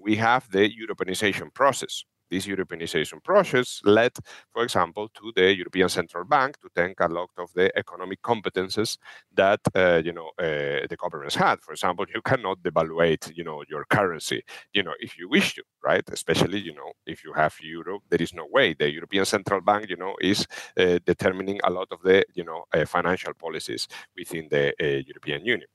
we 0.00 0.16
have 0.16 0.50
the 0.50 0.70
Europeanization 0.70 1.52
process. 1.52 2.04
This 2.32 2.46
Europeanization 2.46 3.22
process 3.22 3.82
led, 3.84 4.12
for 4.54 4.62
example, 4.64 5.10
to 5.18 5.32
the 5.36 5.54
European 5.54 5.90
Central 5.90 6.24
Bank 6.24 6.58
to 6.62 6.70
take 6.74 6.98
a 7.00 7.08
lot 7.08 7.28
of 7.36 7.52
the 7.52 7.70
economic 7.76 8.22
competences 8.22 8.96
that 9.34 9.60
uh, 9.74 10.00
you 10.02 10.14
know 10.14 10.30
uh, 10.38 10.86
the 10.90 10.96
governments 10.98 11.34
had. 11.34 11.60
For 11.60 11.72
example, 11.72 12.06
you 12.14 12.22
cannot 12.22 12.62
devaluate 12.62 13.36
you 13.36 13.44
know 13.44 13.62
your 13.68 13.84
currency, 13.84 14.42
you 14.72 14.82
know, 14.82 14.94
if 14.98 15.18
you 15.18 15.28
wish 15.28 15.54
to, 15.56 15.62
right? 15.84 16.04
Especially 16.10 16.58
you 16.58 16.74
know 16.74 16.92
if 17.06 17.22
you 17.22 17.34
have 17.34 17.54
euro, 17.60 18.00
there 18.08 18.22
is 18.22 18.32
no 18.32 18.46
way. 18.50 18.72
The 18.72 18.90
European 18.90 19.26
Central 19.26 19.60
Bank, 19.60 19.90
you 19.90 19.96
know, 19.96 20.14
is 20.18 20.46
uh, 20.80 20.98
determining 21.04 21.60
a 21.64 21.70
lot 21.70 21.88
of 21.90 22.00
the 22.02 22.24
you 22.32 22.44
know 22.44 22.64
uh, 22.72 22.86
financial 22.86 23.34
policies 23.34 23.88
within 24.16 24.48
the 24.50 24.64
uh, 24.80 25.02
European 25.10 25.44
Union. 25.44 25.68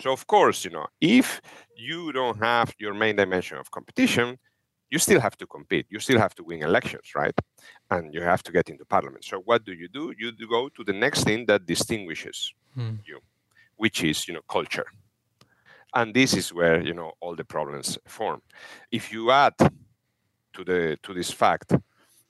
So 0.00 0.12
of 0.12 0.26
course, 0.26 0.64
you 0.64 0.70
know, 0.70 0.86
if 1.00 1.40
you 1.76 2.12
don't 2.12 2.38
have 2.38 2.74
your 2.78 2.94
main 2.94 3.16
dimension 3.16 3.58
of 3.58 3.70
competition, 3.70 4.38
you 4.90 4.98
still 4.98 5.20
have 5.20 5.36
to 5.38 5.46
compete. 5.46 5.86
You 5.88 6.00
still 6.00 6.18
have 6.18 6.34
to 6.34 6.44
win 6.44 6.62
elections, 6.62 7.12
right? 7.14 7.34
And 7.90 8.12
you 8.12 8.22
have 8.22 8.42
to 8.42 8.52
get 8.52 8.68
into 8.68 8.84
parliament. 8.84 9.24
So 9.24 9.40
what 9.44 9.64
do 9.64 9.72
you 9.72 9.88
do? 9.88 10.12
You 10.18 10.32
go 10.48 10.68
to 10.68 10.84
the 10.84 10.92
next 10.92 11.24
thing 11.24 11.46
that 11.46 11.66
distinguishes 11.66 12.52
hmm. 12.74 12.96
you, 13.04 13.20
which 13.76 14.02
is, 14.02 14.26
you 14.26 14.34
know, 14.34 14.42
culture. 14.48 14.86
And 15.94 16.14
this 16.14 16.34
is 16.34 16.52
where, 16.52 16.80
you 16.82 16.94
know, 16.94 17.12
all 17.20 17.34
the 17.34 17.44
problems 17.44 17.98
form. 18.06 18.42
If 18.90 19.12
you 19.12 19.30
add 19.30 19.54
to 19.58 20.64
the 20.64 20.98
to 21.02 21.14
this 21.14 21.30
fact 21.30 21.72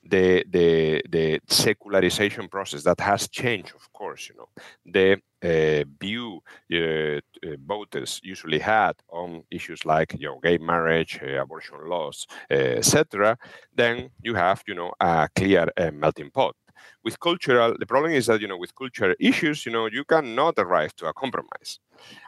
the 0.03 0.43
the 0.49 1.01
the 1.09 1.39
secularization 1.47 2.47
process 2.47 2.83
that 2.83 2.99
has 2.99 3.27
changed, 3.27 3.73
of 3.75 3.91
course, 3.93 4.29
you 4.29 4.35
know, 4.35 4.49
the 4.85 5.21
uh, 5.43 5.83
view 5.99 6.41
uh, 6.73 7.19
uh 7.45 7.55
voters 7.65 8.19
usually 8.23 8.59
had 8.59 8.93
on 9.09 9.43
issues 9.51 9.85
like 9.85 10.15
you 10.17 10.27
know 10.27 10.39
gay 10.39 10.57
marriage, 10.57 11.19
uh, 11.23 11.41
abortion 11.41 11.77
laws, 11.87 12.25
uh, 12.49 12.53
etc., 12.53 13.37
then 13.75 14.09
you 14.23 14.33
have 14.33 14.63
you 14.67 14.73
know 14.73 14.91
a 14.99 15.29
clear 15.35 15.67
uh, 15.77 15.91
melting 15.91 16.31
pot. 16.31 16.55
With 17.03 17.19
cultural, 17.19 17.75
the 17.77 17.85
problem 17.85 18.11
is 18.11 18.25
that 18.25 18.41
you 18.41 18.47
know 18.47 18.57
with 18.57 18.73
cultural 18.75 19.13
issues, 19.19 19.65
you 19.65 19.71
know 19.71 19.85
you 19.85 20.03
cannot 20.03 20.55
arrive 20.57 20.95
to 20.95 21.05
a 21.07 21.13
compromise. 21.13 21.79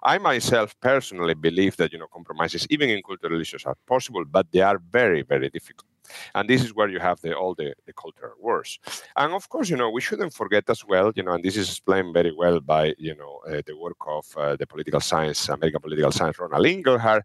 I 0.03 0.19
myself 0.19 0.75
personally 0.79 1.33
believe 1.33 1.75
that 1.77 1.91
you 1.91 1.97
know 1.97 2.07
compromises, 2.07 2.67
even 2.69 2.89
in 2.89 3.01
cultural 3.01 3.41
issues, 3.41 3.65
are 3.65 3.77
possible, 3.87 4.23
but 4.25 4.51
they 4.51 4.61
are 4.61 4.77
very, 4.77 5.23
very 5.23 5.49
difficult. 5.49 5.92
And 6.35 6.49
this 6.49 6.63
is 6.63 6.73
where 6.73 6.89
you 6.89 6.99
have 6.99 7.21
the, 7.21 7.35
all 7.35 7.55
the, 7.55 7.73
the 7.85 7.93
cultural 7.93 8.33
wars. 8.39 8.79
And 9.15 9.33
of 9.33 9.49
course, 9.49 9.69
you 9.69 9.77
know, 9.77 9.89
we 9.89 10.01
shouldn't 10.01 10.33
forget 10.33 10.69
as 10.69 10.85
well, 10.85 11.11
you 11.15 11.23
know, 11.23 11.33
and 11.33 11.43
this 11.43 11.57
is 11.57 11.69
explained 11.69 12.13
very 12.13 12.33
well 12.35 12.59
by, 12.59 12.93
you 12.97 13.15
know, 13.15 13.41
uh, 13.47 13.61
the 13.65 13.77
work 13.77 13.97
of 14.07 14.25
uh, 14.37 14.55
the 14.55 14.67
political 14.67 14.99
science, 14.99 15.49
American 15.49 15.81
political 15.81 16.11
science, 16.11 16.39
Ronald 16.39 16.65
Inglehart. 16.65 17.21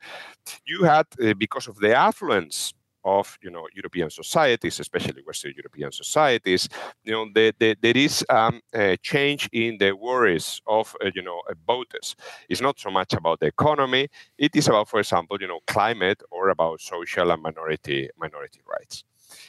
You 0.66 0.84
had, 0.84 1.06
uh, 1.22 1.34
because 1.34 1.68
of 1.68 1.76
the 1.78 1.94
affluence 1.94 2.74
of 3.08 3.38
you 3.42 3.50
know 3.50 3.66
European 3.74 4.10
societies, 4.10 4.80
especially 4.80 5.22
Western 5.22 5.54
European 5.56 5.90
societies, 5.92 6.68
you 7.04 7.12
know 7.12 7.26
the, 7.34 7.54
the, 7.58 7.76
there 7.80 7.96
is 7.96 8.24
um, 8.28 8.60
a 8.74 8.96
change 8.98 9.48
in 9.52 9.78
the 9.78 9.92
worries 9.92 10.60
of 10.66 10.94
uh, 11.04 11.10
you 11.14 11.22
know 11.22 11.40
voters. 11.66 12.16
It's 12.48 12.60
not 12.60 12.78
so 12.78 12.90
much 12.90 13.12
about 13.14 13.40
the 13.40 13.46
economy; 13.46 14.08
it 14.36 14.54
is 14.54 14.68
about, 14.68 14.88
for 14.88 15.00
example, 15.00 15.36
you 15.40 15.48
know 15.48 15.60
climate 15.66 16.22
or 16.30 16.50
about 16.50 16.80
social 16.80 17.30
and 17.30 17.42
minority 17.42 18.08
minority 18.18 18.60
rights. 18.66 19.04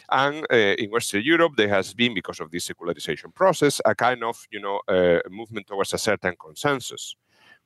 And 0.10 0.46
uh, 0.52 0.76
in 0.84 0.92
Western 0.92 1.24
Europe, 1.24 1.54
there 1.56 1.70
has 1.70 1.94
been, 1.94 2.14
because 2.14 2.40
of 2.42 2.52
this 2.52 2.66
secularization 2.66 3.32
process, 3.32 3.82
a 3.86 3.96
kind 3.96 4.24
of 4.24 4.48
you 4.52 4.62
know 4.62 4.80
uh, 4.88 5.20
movement 5.30 5.68
towards 5.68 5.94
a 5.94 5.98
certain 5.98 6.36
consensus, 6.40 7.16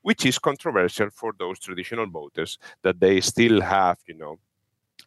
which 0.02 0.26
is 0.26 0.40
controversial 0.40 1.10
for 1.10 1.34
those 1.38 1.60
traditional 1.60 2.08
voters 2.08 2.58
that 2.84 3.00
they 3.00 3.22
still 3.22 3.62
have 3.62 3.98
you 4.08 4.18
know 4.18 4.40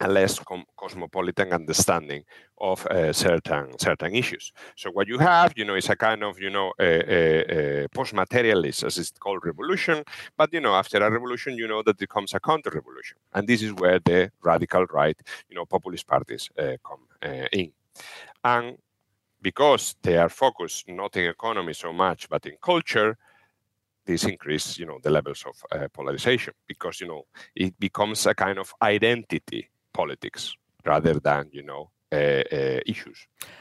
a 0.01 0.07
less 0.07 0.39
cosmopolitan 0.75 1.53
understanding 1.53 2.23
of 2.59 2.85
uh, 2.87 3.13
certain 3.13 3.77
certain 3.79 4.15
issues. 4.15 4.51
So 4.75 4.91
what 4.91 5.07
you 5.07 5.17
have, 5.19 5.53
you 5.55 5.65
know, 5.65 5.75
is 5.75 5.89
a 5.89 5.95
kind 5.95 6.23
of 6.23 6.39
you 6.39 6.49
know 6.49 6.73
a, 6.79 6.85
a, 6.85 7.83
a 7.83 7.89
post-materialist, 7.89 8.83
as 8.83 8.97
it's 8.97 9.11
called, 9.11 9.45
revolution. 9.45 10.03
But 10.35 10.53
you 10.53 10.61
know, 10.61 10.75
after 10.75 10.97
a 10.97 11.11
revolution, 11.11 11.57
you 11.57 11.67
know 11.67 11.83
that 11.83 11.97
becomes 11.97 12.33
a 12.33 12.39
counter-revolution, 12.39 13.17
and 13.33 13.47
this 13.47 13.61
is 13.61 13.73
where 13.73 13.99
the 13.99 14.31
radical 14.43 14.85
right, 14.85 15.19
you 15.49 15.55
know, 15.55 15.65
populist 15.65 16.07
parties 16.07 16.49
uh, 16.57 16.77
come 16.83 17.07
uh, 17.23 17.47
in, 17.51 17.71
and 18.43 18.77
because 19.41 19.95
they 20.01 20.17
are 20.17 20.29
focused 20.29 20.87
not 20.87 21.15
in 21.15 21.29
economy 21.29 21.73
so 21.73 21.93
much 21.93 22.27
but 22.29 22.45
in 22.45 22.55
culture 22.61 23.17
this 24.05 24.23
increase 24.23 24.79
you 24.79 24.85
know 24.85 24.99
the 25.03 25.09
levels 25.09 25.43
of 25.45 25.55
uh, 25.71 25.87
polarization 25.93 26.53
because 26.67 26.99
you 27.01 27.07
know 27.07 27.23
it 27.55 27.77
becomes 27.79 28.25
a 28.25 28.33
kind 28.33 28.57
of 28.57 28.73
identity 28.81 29.69
politics 30.01 30.55
rather 30.85 31.13
than 31.27 31.49
you 31.57 31.63
know 31.69 31.83
uh, 32.11 32.43
uh, 32.59 32.79
issues. 32.93 33.17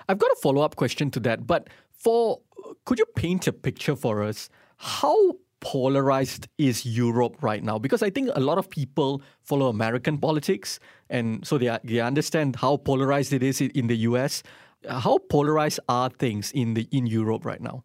I've 0.09 0.19
got 0.19 0.31
a 0.31 0.39
follow 0.43 0.63
up 0.63 0.77
question 0.77 1.11
to 1.17 1.21
that, 1.21 1.47
but 1.47 1.69
for 2.05 2.41
could 2.85 2.99
you 2.99 3.07
paint 3.17 3.47
a 3.47 3.53
picture 3.53 3.97
for 3.97 4.23
us 4.23 4.49
how 4.77 5.17
polarized 5.61 6.49
is 6.59 6.85
Europe 6.85 7.43
right 7.43 7.63
now? 7.65 7.79
Because 7.79 8.03
I 8.03 8.11
think 8.11 8.31
a 8.35 8.41
lot 8.41 8.59
of 8.59 8.69
people 8.71 9.23
follow 9.43 9.69
American 9.69 10.19
politics, 10.19 10.79
and 11.11 11.47
so 11.47 11.59
they 11.59 11.77
they 11.85 12.01
understand 12.01 12.57
how 12.57 12.77
polarized 12.77 13.33
it 13.33 13.43
is 13.43 13.61
in 13.61 13.87
the 13.87 13.99
U.S. 14.11 14.43
How 14.89 15.19
polarized 15.19 15.81
are 15.89 16.11
things 16.11 16.53
in 16.53 16.75
the 16.75 16.87
in 16.93 17.07
Europe 17.07 17.45
right 17.45 17.61
now? 17.61 17.83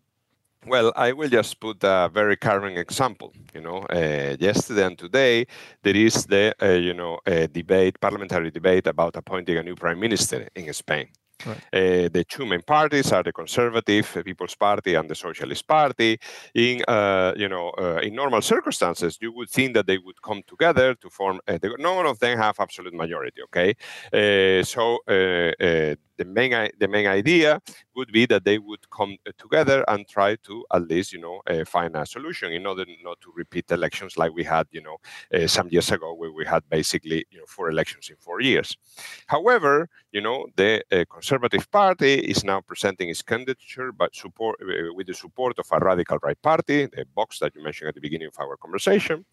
Well, 0.65 0.93
I 0.95 1.11
will 1.13 1.29
just 1.29 1.59
put 1.59 1.83
a 1.83 2.09
very 2.13 2.37
current 2.37 2.77
example. 2.77 3.33
You 3.53 3.61
know, 3.61 3.77
uh, 3.89 4.35
yesterday 4.39 4.85
and 4.85 4.97
today 4.97 5.45
there 5.83 5.95
is 5.95 6.25
the 6.27 6.53
uh, 6.61 6.67
you 6.73 6.93
know 6.93 7.19
debate, 7.51 7.99
parliamentary 7.99 8.51
debate 8.51 8.85
about 8.87 9.15
appointing 9.15 9.57
a 9.57 9.63
new 9.63 9.75
prime 9.75 9.99
minister 9.99 10.47
in 10.55 10.71
Spain. 10.73 11.07
Right. 11.45 11.62
Uh, 11.74 12.10
the 12.12 12.25
two 12.27 12.45
main 12.45 12.62
parties 12.62 13.12
are 13.12 13.24
the 13.24 13.31
Conservative 13.33 14.17
People's 14.25 14.55
Party 14.55 14.95
and 14.95 15.10
the 15.10 15.15
Socialist 15.15 15.67
Party. 15.67 16.19
In 16.53 16.83
uh, 16.88 17.33
you 17.36 17.50
know, 17.50 17.69
uh, 17.77 18.00
in 18.03 18.15
normal 18.15 18.41
circumstances, 18.41 19.17
you 19.21 19.31
would 19.33 19.50
think 19.50 19.74
that 19.74 19.88
they 19.88 19.98
would 19.98 20.21
come 20.21 20.41
together 20.48 20.93
to 20.95 21.10
form. 21.10 21.39
The, 21.48 21.75
none 21.79 22.05
of 22.05 22.19
them 22.19 22.38
have 22.38 22.60
absolute 22.60 22.93
majority. 22.93 23.41
Okay, 23.43 23.75
so 24.63 25.00
the 25.07 26.25
main 26.25 26.69
the 26.79 26.88
main 26.88 27.07
idea 27.07 27.60
would 27.95 28.12
be 28.12 28.25
that 28.27 28.43
they 28.45 28.57
would 28.60 28.88
come 28.91 29.17
together 29.38 29.83
and 29.88 30.07
try 30.07 30.36
to 30.36 30.65
at 30.74 30.88
least 30.88 31.13
you 31.13 31.19
know 31.19 31.41
find 31.65 31.95
a 31.95 32.05
solution 32.05 32.51
in 32.51 32.65
order 32.67 32.86
not 33.03 33.19
to 33.21 33.31
repeat 33.36 33.71
elections 33.71 34.17
like 34.17 34.31
we 34.33 34.43
had 34.43 34.67
you 34.71 34.81
know 34.81 34.98
some 35.48 35.67
years 35.69 35.91
ago 35.91 36.13
where 36.13 36.31
we 36.31 36.45
had 36.45 36.63
basically 36.69 37.25
you 37.31 37.39
know 37.39 37.45
four 37.48 37.69
elections 37.69 38.10
in 38.10 38.15
four 38.17 38.41
years. 38.41 38.77
However, 39.27 39.89
you 40.12 40.21
know 40.21 40.48
the 40.55 40.83
uh, 40.91 41.05
Conservative 41.31 41.71
Party 41.71 42.15
is 42.15 42.43
now 42.43 42.59
presenting 42.59 43.07
its 43.07 43.21
candidature, 43.21 43.93
but 43.93 44.13
support 44.13 44.59
uh, 44.61 44.93
with 44.93 45.07
the 45.07 45.13
support 45.13 45.57
of 45.59 45.65
a 45.71 45.79
radical 45.79 46.17
right 46.21 46.41
party, 46.41 46.88
the 46.88 47.05
Vox 47.15 47.39
that 47.39 47.55
you 47.55 47.63
mentioned 47.63 47.88
at 47.88 47.95
the 47.95 48.01
beginning 48.01 48.27
of 48.27 48.38
our 48.38 48.57
conversation. 48.57 49.23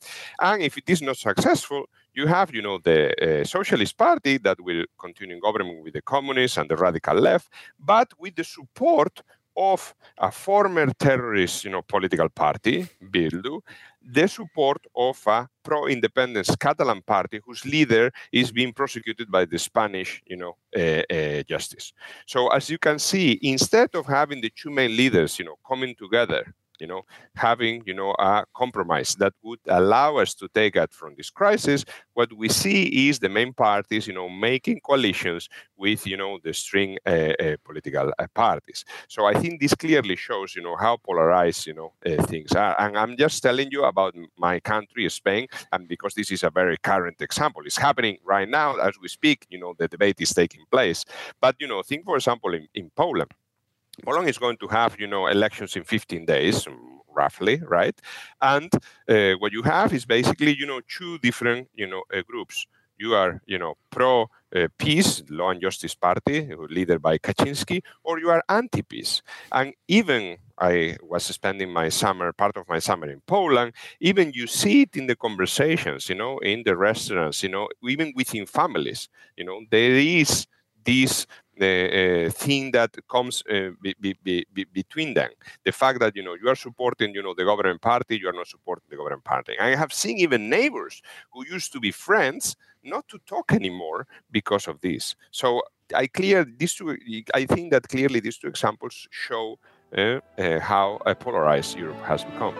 And 0.40 0.62
if 0.62 0.78
it 0.78 0.84
is 0.86 1.02
not 1.02 1.16
successful, 1.16 1.86
you 2.14 2.28
have, 2.28 2.54
you 2.54 2.62
know, 2.62 2.78
the 2.78 3.40
uh, 3.40 3.44
Socialist 3.44 3.98
Party 3.98 4.38
that 4.38 4.60
will 4.60 4.84
continue 4.96 5.40
governing 5.40 5.82
with 5.82 5.94
the 5.94 6.02
communists 6.02 6.56
and 6.56 6.70
the 6.70 6.76
radical 6.76 7.16
left, 7.16 7.48
but 7.80 8.12
with 8.16 8.36
the 8.36 8.44
support 8.44 9.20
of 9.58 9.94
a 10.18 10.30
former 10.30 10.86
terrorist, 10.98 11.64
you 11.64 11.70
know, 11.70 11.82
political 11.82 12.28
party, 12.28 12.86
Bildu, 13.10 13.60
the 14.00 14.28
support 14.28 14.86
of 14.94 15.20
a 15.26 15.48
pro-independence 15.64 16.54
Catalan 16.56 17.02
party 17.02 17.40
whose 17.44 17.64
leader 17.64 18.10
is 18.32 18.52
being 18.52 18.72
prosecuted 18.72 19.30
by 19.30 19.44
the 19.44 19.58
Spanish, 19.58 20.22
you 20.26 20.36
know, 20.36 20.56
uh, 20.76 21.02
uh, 21.12 21.42
justice. 21.42 21.92
So 22.24 22.48
as 22.48 22.70
you 22.70 22.78
can 22.78 22.98
see, 23.00 23.38
instead 23.42 23.94
of 23.94 24.06
having 24.06 24.40
the 24.40 24.52
two 24.54 24.70
main 24.70 24.96
leaders, 24.96 25.38
you 25.38 25.44
know, 25.44 25.58
coming 25.66 25.94
together 25.98 26.54
you 26.80 26.86
know, 26.86 27.02
having, 27.34 27.82
you 27.86 27.94
know, 27.94 28.14
a 28.18 28.44
compromise 28.54 29.14
that 29.16 29.32
would 29.42 29.60
allow 29.68 30.16
us 30.16 30.34
to 30.34 30.48
take 30.54 30.76
out 30.76 30.92
from 30.92 31.14
this 31.16 31.30
crisis. 31.30 31.84
What 32.14 32.32
we 32.32 32.48
see 32.48 33.08
is 33.08 33.18
the 33.18 33.28
main 33.28 33.52
parties, 33.52 34.06
you 34.06 34.14
know, 34.14 34.28
making 34.28 34.80
coalitions 34.80 35.48
with, 35.76 36.06
you 36.06 36.16
know, 36.16 36.38
the 36.42 36.52
string 36.54 36.98
uh, 37.06 37.32
uh, 37.40 37.56
political 37.64 38.12
uh, 38.18 38.26
parties. 38.34 38.84
So 39.08 39.26
I 39.26 39.34
think 39.34 39.60
this 39.60 39.74
clearly 39.74 40.16
shows, 40.16 40.54
you 40.54 40.62
know, 40.62 40.76
how 40.76 40.96
polarized, 40.96 41.66
you 41.66 41.74
know, 41.74 41.92
uh, 42.06 42.22
things 42.24 42.52
are. 42.52 42.80
And 42.80 42.96
I'm 42.96 43.16
just 43.16 43.42
telling 43.42 43.68
you 43.70 43.84
about 43.84 44.14
my 44.36 44.60
country, 44.60 45.08
Spain, 45.08 45.46
and 45.72 45.88
because 45.88 46.14
this 46.14 46.30
is 46.30 46.42
a 46.42 46.50
very 46.50 46.76
current 46.78 47.20
example, 47.20 47.62
it's 47.64 47.76
happening 47.78 48.18
right 48.24 48.48
now 48.48 48.76
as 48.76 48.94
we 49.00 49.08
speak. 49.08 49.46
You 49.48 49.58
know, 49.58 49.74
the 49.78 49.88
debate 49.88 50.20
is 50.20 50.32
taking 50.32 50.64
place. 50.70 51.04
But 51.40 51.56
you 51.58 51.66
know, 51.66 51.82
think 51.82 52.04
for 52.04 52.16
example 52.16 52.54
in, 52.54 52.68
in 52.74 52.90
Poland 52.94 53.30
Poland 54.04 54.28
is 54.28 54.38
going 54.38 54.56
to 54.58 54.68
have, 54.68 54.98
you 54.98 55.06
know, 55.06 55.26
elections 55.26 55.76
in 55.76 55.84
15 55.84 56.24
days, 56.26 56.66
roughly, 57.08 57.60
right? 57.64 57.98
And 58.40 58.72
uh, 59.08 59.32
what 59.38 59.52
you 59.52 59.62
have 59.62 59.92
is 59.92 60.04
basically, 60.04 60.54
you 60.54 60.66
know, 60.66 60.80
two 60.88 61.18
different, 61.18 61.68
you 61.74 61.86
know, 61.86 62.02
uh, 62.14 62.22
groups. 62.26 62.66
You 62.96 63.14
are, 63.14 63.40
you 63.46 63.58
know, 63.58 63.74
pro 63.90 64.28
uh, 64.56 64.66
PiS, 64.76 65.22
law 65.30 65.50
and 65.50 65.60
justice 65.60 65.94
party, 65.94 66.50
led 66.70 67.00
by 67.00 67.18
Kaczynski, 67.18 67.80
or 68.02 68.18
you 68.18 68.28
are 68.28 68.42
anti-PiS. 68.48 69.22
And 69.52 69.72
even 69.86 70.38
I 70.58 70.96
was 71.02 71.24
spending 71.24 71.72
my 71.72 71.88
summer, 71.90 72.32
part 72.32 72.56
of 72.56 72.68
my 72.68 72.80
summer 72.80 73.08
in 73.08 73.20
Poland. 73.26 73.72
Even 74.00 74.32
you 74.34 74.46
see 74.46 74.82
it 74.82 74.96
in 74.96 75.06
the 75.06 75.14
conversations, 75.14 76.08
you 76.08 76.16
know, 76.16 76.38
in 76.38 76.64
the 76.64 76.76
restaurants, 76.76 77.42
you 77.42 77.48
know, 77.48 77.68
even 77.84 78.12
within 78.16 78.46
families, 78.46 79.08
you 79.36 79.44
know, 79.44 79.60
there 79.70 79.94
is 79.94 80.46
this 80.84 81.26
the 81.58 82.26
uh, 82.26 82.30
thing 82.30 82.70
that 82.72 82.96
comes 83.08 83.42
uh, 83.50 83.70
be, 83.80 83.94
be, 84.00 84.46
be, 84.52 84.64
between 84.72 85.14
them. 85.14 85.30
The 85.64 85.72
fact 85.72 86.00
that 86.00 86.16
you 86.16 86.22
know 86.22 86.34
you 86.34 86.48
are 86.48 86.56
supporting 86.56 87.14
you 87.14 87.22
know 87.22 87.34
the 87.36 87.44
government 87.44 87.80
party, 87.80 88.18
you 88.18 88.28
are 88.28 88.32
not 88.32 88.46
supporting 88.46 88.84
the 88.90 88.96
government 88.96 89.24
party. 89.24 89.58
I 89.58 89.74
have 89.74 89.92
seen 89.92 90.18
even 90.18 90.48
neighbors 90.48 91.02
who 91.32 91.44
used 91.46 91.72
to 91.72 91.80
be 91.80 91.90
friends 91.90 92.56
not 92.82 93.06
to 93.08 93.18
talk 93.26 93.52
anymore 93.52 94.06
because 94.30 94.68
of 94.68 94.80
this. 94.80 95.16
So 95.30 95.62
I 95.94 96.06
clear 96.06 96.44
these 96.44 96.74
two. 96.74 96.96
I 97.34 97.46
think 97.46 97.72
that 97.72 97.88
clearly 97.88 98.20
these 98.20 98.38
two 98.38 98.48
examples 98.48 99.08
show 99.10 99.58
uh, 99.96 100.20
uh 100.38 100.60
how 100.60 101.00
polarized 101.20 101.76
Europe 101.76 102.02
has 102.04 102.24
become. 102.24 102.54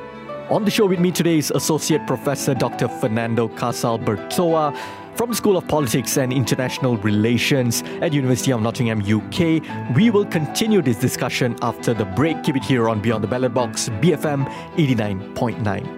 On 0.50 0.64
the 0.64 0.70
show 0.70 0.86
with 0.86 0.98
me 0.98 1.10
today 1.10 1.36
is 1.36 1.50
Associate 1.50 2.06
Professor 2.06 2.54
Dr. 2.54 2.88
Fernando 2.88 3.48
Casal 3.48 3.98
Bertoa 3.98 4.72
uh, 4.72 5.14
from 5.14 5.28
the 5.28 5.36
School 5.36 5.58
of 5.58 5.68
Politics 5.68 6.16
and 6.16 6.32
International 6.32 6.96
Relations 6.96 7.82
at 8.00 8.14
University 8.14 8.52
of 8.52 8.62
Nottingham, 8.62 9.00
UK. 9.00 9.94
We 9.94 10.08
will 10.08 10.24
continue 10.24 10.80
this 10.80 10.96
discussion 10.96 11.54
after 11.60 11.92
the 11.92 12.06
break. 12.06 12.42
Keep 12.44 12.56
it 12.56 12.64
here 12.64 12.88
on 12.88 13.02
Beyond 13.02 13.24
the 13.24 13.28
Ballot 13.28 13.52
Box, 13.52 13.90
BFM 14.00 14.46
89.9. 14.76 15.97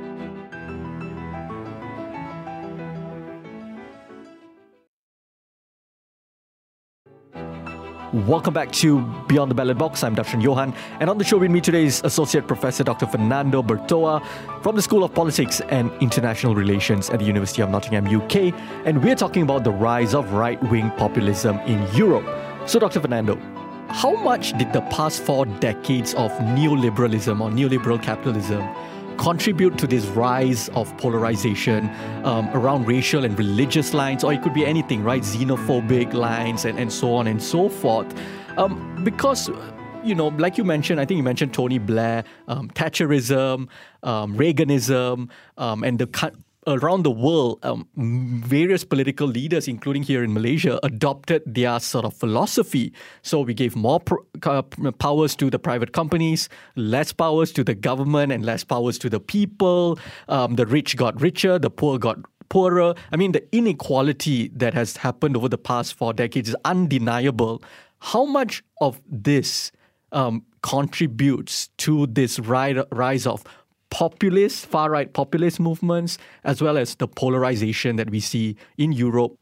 Welcome 8.12 8.55
back 8.55 8.73
to 8.73 9.02
Beyond 9.29 9.52
the 9.52 9.55
Ballot 9.55 9.79
Box. 9.79 10.02
I'm 10.02 10.17
Darshan 10.17 10.43
Johan, 10.43 10.75
and 10.99 11.09
on 11.09 11.19
the 11.19 11.23
show 11.23 11.38
with 11.38 11.52
me 11.52 11.61
today 11.61 11.85
is 11.85 12.02
Associate 12.02 12.45
Professor 12.45 12.83
Dr. 12.83 13.07
Fernando 13.07 13.62
Bertoa 13.62 14.21
from 14.64 14.75
the 14.75 14.83
School 14.83 15.05
of 15.05 15.14
Politics 15.14 15.61
and 15.69 15.93
International 16.02 16.57
Relations 16.57 17.09
at 17.11 17.21
the 17.21 17.25
University 17.25 17.62
of 17.62 17.71
Nottingham, 17.71 18.09
UK, 18.09 18.52
and 18.85 19.05
we're 19.05 19.14
talking 19.14 19.45
about 19.45 19.62
the 19.62 19.71
rise 19.71 20.12
of 20.12 20.33
right-wing 20.33 20.90
populism 20.97 21.61
in 21.61 21.87
Europe. 21.95 22.26
So, 22.69 22.81
Dr. 22.81 22.99
Fernando, 22.99 23.37
how 23.90 24.17
much 24.17 24.59
did 24.59 24.73
the 24.73 24.81
past 24.90 25.23
four 25.23 25.47
decades 25.47 26.12
of 26.14 26.33
neoliberalism 26.33 27.40
or 27.40 27.49
neoliberal 27.49 28.02
capitalism 28.02 28.62
contribute 29.20 29.76
to 29.76 29.86
this 29.86 30.06
rise 30.06 30.70
of 30.70 30.96
polarization 30.96 31.90
um, 32.24 32.48
around 32.54 32.88
racial 32.88 33.22
and 33.22 33.38
religious 33.38 33.92
lines, 33.92 34.24
or 34.24 34.32
it 34.32 34.42
could 34.42 34.54
be 34.54 34.64
anything, 34.64 35.04
right? 35.04 35.22
Xenophobic 35.22 36.14
lines 36.14 36.64
and, 36.64 36.78
and 36.78 36.90
so 36.90 37.12
on 37.14 37.26
and 37.26 37.42
so 37.42 37.68
forth. 37.68 38.06
Um, 38.56 39.04
because 39.04 39.50
you 40.02 40.14
know, 40.14 40.28
like 40.28 40.56
you 40.56 40.64
mentioned, 40.64 40.98
I 40.98 41.04
think 41.04 41.18
you 41.18 41.22
mentioned 41.22 41.52
Tony 41.52 41.78
Blair, 41.78 42.24
um, 42.48 42.70
Thatcherism, 42.70 43.68
um, 44.02 44.34
Reaganism, 44.34 45.28
um, 45.58 45.84
and 45.84 45.98
the 45.98 46.06
around 46.67 47.05
the 47.05 47.11
world, 47.11 47.59
um, 47.62 47.88
various 47.97 48.85
political 48.85 49.26
leaders, 49.26 49.67
including 49.67 50.02
here 50.02 50.23
in 50.23 50.33
Malaysia, 50.33 50.79
adopted 50.83 51.43
their 51.47 51.81
sort 51.81 52.05
of 52.05 52.14
philosophy. 52.14 52.93
So 53.23 53.40
we 53.40 53.55
gave 53.55 53.76
more 53.76 54.00
uh, 54.43 54.62
powers 54.99 55.35
to 55.37 55.50
the 55.50 55.59
private 55.59 55.93
companies, 55.93 56.49
less 56.76 57.12
powers 57.12 57.52
to 57.52 57.64
the 57.64 57.75
government, 57.75 58.33
and 58.33 58.45
less 58.45 58.64
powers 58.64 58.99
to 58.99 59.11
the 59.11 59.21
people. 59.21 59.99
Um, 60.29 60.57
the 60.57 60.67
rich 60.67 60.97
got 60.97 61.21
richer, 61.21 61.59
the 61.59 61.71
poor 61.71 61.99
got 61.99 62.19
poorer. 62.49 62.95
I 63.12 63.17
mean, 63.17 63.33
the 63.33 63.45
inequality 63.57 64.49
that 64.55 64.75
has 64.75 64.97
happened 64.97 65.37
over 65.37 65.49
the 65.49 65.59
past 65.59 65.95
four 65.95 66.12
decades 66.12 66.50
is 66.50 66.57
undeniable. 66.64 67.62
How 68.00 68.25
much 68.25 68.62
of 68.81 69.00
this 69.07 69.73
um, 70.12 70.45
contributes 70.62 71.69
to 71.79 72.07
this 72.07 72.38
rise 72.40 73.26
of 73.26 73.45
populist, 73.90 74.66
far 74.66 74.90
right 74.90 75.12
populist 75.12 75.61
movements, 75.61 76.18
as 76.44 76.62
well 76.62 76.78
as 76.78 76.94
the 76.97 77.09
polarization 77.09 77.97
that 77.97 78.11
we 78.11 78.20
see 78.20 78.56
in 78.78 78.92
Europe. 78.92 79.37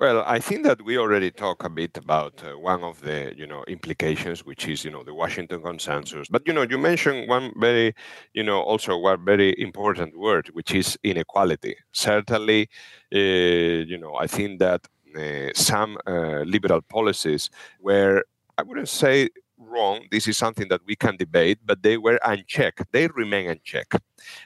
Well, 0.00 0.22
I 0.24 0.38
think 0.38 0.62
that 0.62 0.82
we 0.82 0.96
already 0.96 1.32
talked 1.32 1.64
a 1.64 1.68
bit 1.68 1.96
about 1.96 2.40
uh, 2.44 2.56
one 2.56 2.84
of 2.84 3.00
the, 3.00 3.34
you 3.36 3.48
know, 3.48 3.64
implications, 3.66 4.44
which 4.44 4.68
is, 4.68 4.84
you 4.84 4.92
know, 4.92 5.02
the 5.02 5.12
Washington 5.12 5.60
Consensus. 5.60 6.28
But 6.28 6.46
you 6.46 6.52
know, 6.52 6.62
you 6.62 6.78
mentioned 6.78 7.28
one 7.28 7.52
very, 7.56 7.96
you 8.32 8.44
know, 8.44 8.60
also 8.60 8.96
one 8.96 9.24
very 9.24 9.60
important 9.60 10.16
word, 10.16 10.50
which 10.52 10.72
is 10.72 10.96
inequality. 11.02 11.74
Certainly, 11.90 12.68
uh, 13.12 13.18
you 13.18 13.98
know, 13.98 14.14
I 14.14 14.28
think 14.28 14.60
that 14.60 14.86
uh, 15.16 15.50
some 15.54 15.98
uh, 16.06 16.44
liberal 16.46 16.82
policies 16.82 17.50
were, 17.80 18.22
I 18.56 18.62
wouldn't 18.62 18.88
say 18.88 19.30
wrong. 19.58 20.06
This 20.10 20.28
is 20.28 20.36
something 20.36 20.68
that 20.68 20.80
we 20.86 20.96
can 20.96 21.16
debate, 21.16 21.58
but 21.64 21.82
they 21.82 21.96
were 21.96 22.18
unchecked. 22.24 22.84
They 22.92 23.08
remain 23.08 23.50
unchecked, 23.50 23.98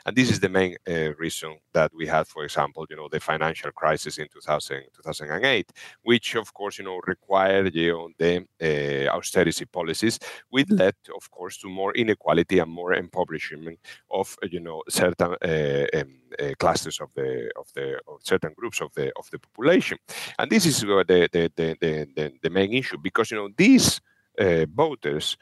and 0.06 0.16
this 0.16 0.30
is 0.30 0.40
the 0.40 0.48
main 0.48 0.76
uh, 0.88 1.14
reason 1.14 1.58
that 1.72 1.90
we 1.94 2.06
had, 2.06 2.26
for 2.26 2.44
example, 2.44 2.86
you 2.90 2.96
know, 2.96 3.08
the 3.10 3.20
financial 3.20 3.70
crisis 3.72 4.18
in 4.18 4.28
2000, 4.28 4.82
2008, 4.94 5.72
which 6.02 6.34
of 6.36 6.52
course, 6.54 6.78
you 6.78 6.84
know, 6.84 7.00
required 7.06 7.74
you 7.74 7.92
know, 7.92 8.08
the 8.18 8.46
uh, 8.62 9.16
austerity 9.16 9.64
policies, 9.66 10.18
which 10.50 10.70
led, 10.70 10.94
of 11.16 11.30
course, 11.30 11.58
to 11.58 11.68
more 11.68 11.92
inequality 11.94 12.58
and 12.58 12.70
more 12.70 12.94
impoverishment 12.94 13.78
of 14.10 14.36
you 14.50 14.60
know 14.60 14.82
certain 14.88 15.36
uh, 15.42 15.86
um, 15.98 16.14
uh, 16.40 16.52
clusters 16.58 17.00
of 17.00 17.10
the 17.14 17.50
of 17.58 17.66
the 17.74 17.98
of 18.08 18.20
certain 18.22 18.52
groups 18.56 18.80
of 18.80 18.92
the 18.94 19.12
of 19.18 19.28
the 19.30 19.38
population, 19.38 19.98
and 20.38 20.50
this 20.50 20.66
is 20.66 20.80
the 20.80 21.04
the 21.06 21.50
the 21.56 21.76
the, 21.80 22.32
the 22.42 22.50
main 22.50 22.72
issue 22.72 22.96
because 23.02 23.30
you 23.30 23.36
know 23.36 23.48
these 23.56 24.00
uh, 24.38 24.66
voters 24.74 25.36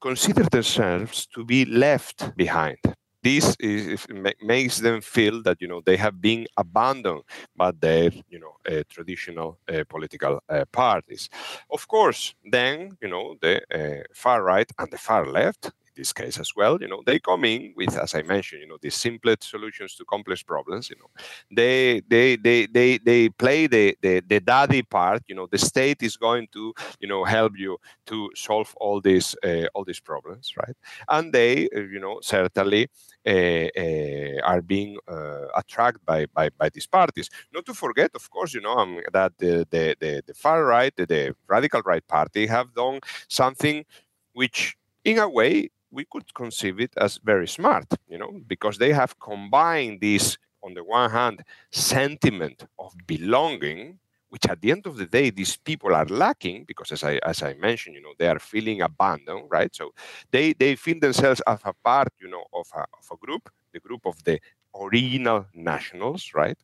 consider 0.00 0.44
themselves 0.44 1.26
to 1.34 1.44
be 1.44 1.64
left 1.64 2.36
behind. 2.36 2.78
This 3.22 3.56
is, 3.58 4.06
makes 4.42 4.78
them 4.78 5.00
feel 5.00 5.42
that 5.42 5.60
you 5.60 5.66
know 5.66 5.82
they 5.84 5.96
have 5.96 6.20
been 6.20 6.46
abandoned 6.56 7.22
by 7.56 7.72
their 7.72 8.10
you 8.28 8.38
know 8.38 8.54
uh, 8.70 8.84
traditional 8.88 9.58
uh, 9.68 9.82
political 9.88 10.38
uh, 10.48 10.64
parties. 10.70 11.28
Of 11.70 11.88
course, 11.88 12.34
then 12.52 12.96
you 13.02 13.08
know 13.08 13.34
the 13.40 13.62
uh, 13.74 14.04
far 14.14 14.42
right 14.44 14.70
and 14.78 14.92
the 14.92 14.98
far 14.98 15.26
left 15.26 15.72
this 15.96 16.12
case 16.12 16.38
as 16.38 16.52
well. 16.56 16.78
You 16.80 16.88
know, 16.88 17.02
they 17.06 17.18
come 17.18 17.44
in 17.44 17.72
with, 17.76 17.96
as 17.98 18.14
I 18.14 18.22
mentioned, 18.22 18.62
you 18.62 18.68
know, 18.68 18.78
these 18.80 18.94
simple 18.94 19.34
solutions 19.40 19.94
to 19.96 20.04
complex 20.04 20.42
problems. 20.42 20.90
You 20.90 20.96
know, 20.96 21.10
they 21.50 22.02
they 22.08 22.36
they 22.36 22.66
they 22.66 22.98
they 22.98 23.28
play 23.30 23.66
the 23.66 23.96
the, 24.02 24.22
the 24.26 24.40
daddy 24.40 24.82
part. 24.82 25.22
You 25.28 25.34
know, 25.34 25.48
the 25.50 25.58
state 25.58 26.02
is 26.02 26.16
going 26.16 26.48
to 26.52 26.74
you 27.00 27.08
know 27.08 27.24
help 27.24 27.52
you 27.58 27.78
to 28.06 28.30
solve 28.34 28.74
all 28.76 29.00
these 29.00 29.34
uh, 29.44 29.66
all 29.74 29.84
these 29.84 30.00
problems, 30.00 30.52
right? 30.56 30.76
And 31.08 31.32
they, 31.32 31.68
uh, 31.74 31.80
you 31.80 32.00
know, 32.00 32.20
certainly. 32.22 32.88
Uh, 33.28 33.66
uh, 33.76 34.40
are 34.44 34.62
being 34.62 34.96
uh, 35.08 35.46
attracted 35.56 36.00
by, 36.06 36.26
by 36.26 36.48
by 36.50 36.68
these 36.68 36.86
parties. 36.86 37.28
Not 37.52 37.66
to 37.66 37.74
forget, 37.74 38.12
of 38.14 38.30
course, 38.30 38.54
you 38.54 38.60
know 38.60 38.76
um, 38.78 39.00
that 39.12 39.32
the, 39.38 39.66
the, 39.68 39.96
the 39.98 40.22
the 40.24 40.34
far 40.34 40.64
right, 40.64 40.94
the, 40.94 41.06
the 41.06 41.34
radical 41.48 41.82
right 41.84 42.06
party, 42.06 42.46
have 42.46 42.72
done 42.74 43.00
something 43.28 43.84
which, 44.32 44.76
in 45.04 45.18
a 45.18 45.28
way, 45.28 45.70
we 45.96 46.04
could 46.12 46.28
conceive 46.34 46.78
it 46.80 46.92
as 47.06 47.12
very 47.32 47.48
smart, 47.48 47.86
you 48.12 48.18
know, 48.18 48.32
because 48.46 48.76
they 48.78 48.92
have 48.92 49.12
combined 49.30 50.00
this, 50.00 50.24
on 50.62 50.74
the 50.74 50.84
one 50.84 51.10
hand, 51.10 51.42
sentiment 51.70 52.58
of 52.78 52.90
belonging, 53.06 53.98
which 54.28 54.46
at 54.52 54.60
the 54.60 54.70
end 54.74 54.84
of 54.86 54.96
the 54.96 55.06
day, 55.06 55.30
these 55.30 55.56
people 55.56 55.94
are 55.94 56.04
lacking 56.24 56.64
because, 56.70 56.90
as 56.96 57.02
I 57.04 57.14
as 57.32 57.42
I 57.42 57.54
mentioned, 57.54 57.94
you 57.96 58.02
know, 58.02 58.14
they 58.18 58.28
are 58.34 58.38
feeling 58.52 58.78
abandoned, 58.82 59.46
right? 59.58 59.72
So 59.80 59.84
they 60.34 60.46
they 60.62 60.72
feel 60.84 60.98
themselves 61.00 61.40
as 61.46 61.60
a 61.64 61.72
part, 61.88 62.12
you 62.22 62.28
know, 62.28 62.44
of 62.60 62.66
a, 62.74 62.80
of 63.00 63.06
a 63.12 63.16
group, 63.24 63.44
the 63.72 63.80
group 63.80 64.02
of 64.06 64.16
the 64.24 64.36
original 64.84 65.46
nationals, 65.54 66.22
right? 66.34 66.58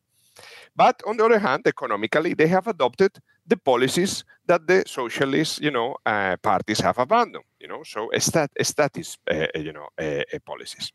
But 0.75 1.01
on 1.05 1.17
the 1.17 1.25
other 1.25 1.39
hand, 1.39 1.67
economically, 1.67 2.33
they 2.33 2.47
have 2.47 2.67
adopted 2.67 3.19
the 3.45 3.57
policies 3.57 4.23
that 4.47 4.67
the 4.67 4.83
socialist, 4.87 5.61
you 5.61 5.71
know, 5.71 5.95
uh, 6.05 6.37
parties 6.41 6.79
have 6.79 6.97
abandoned. 6.97 7.45
You 7.59 7.67
know, 7.67 7.83
so 7.83 8.09
stat, 8.17 8.51
status, 8.61 9.17
uh, 9.29 9.47
you 9.55 9.73
know, 9.73 9.87
uh, 10.01 10.23
uh, 10.33 10.39
policies. 10.45 10.91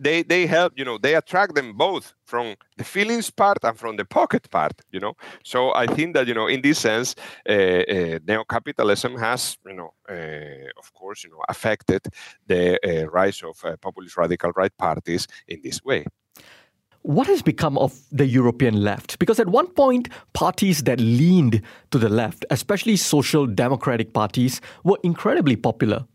They 0.00 0.22
they 0.22 0.46
help, 0.46 0.74
you 0.76 0.84
know, 0.84 0.96
they 0.96 1.16
attract 1.16 1.56
them 1.56 1.76
both 1.76 2.14
from 2.24 2.54
the 2.76 2.84
feelings 2.84 3.30
part 3.30 3.58
and 3.64 3.76
from 3.76 3.96
the 3.96 4.04
pocket 4.04 4.48
part. 4.48 4.72
You 4.92 5.00
know, 5.00 5.14
so 5.42 5.74
I 5.74 5.86
think 5.88 6.14
that 6.14 6.28
you 6.28 6.34
know, 6.34 6.46
in 6.46 6.62
this 6.62 6.78
sense, 6.78 7.16
uh, 7.48 7.52
uh, 7.52 8.18
neo-capitalism 8.26 9.18
has, 9.18 9.58
you 9.66 9.74
know, 9.74 9.92
of 10.78 10.94
course, 10.94 11.24
you 11.24 11.30
know, 11.30 11.42
affected 11.48 12.02
the 12.46 12.78
rise 13.12 13.42
of 13.42 13.80
populist 13.80 14.16
radical 14.16 14.52
right 14.52 14.76
parties 14.78 15.26
in 15.48 15.60
this 15.64 15.82
way 15.84 16.04
what 17.02 17.26
has 17.26 17.42
become 17.42 17.78
of 17.78 17.98
the 18.10 18.26
European 18.26 18.82
left? 18.82 19.18
Because 19.18 19.40
at 19.40 19.48
one 19.48 19.68
point, 19.68 20.08
parties 20.32 20.82
that 20.82 21.00
leaned 21.00 21.62
to 21.90 21.98
the 21.98 22.08
left, 22.08 22.44
especially 22.50 22.96
social 22.96 23.46
democratic 23.46 24.12
parties, 24.12 24.60
were 24.84 24.98
incredibly 25.02 25.56
popular. 25.56 26.06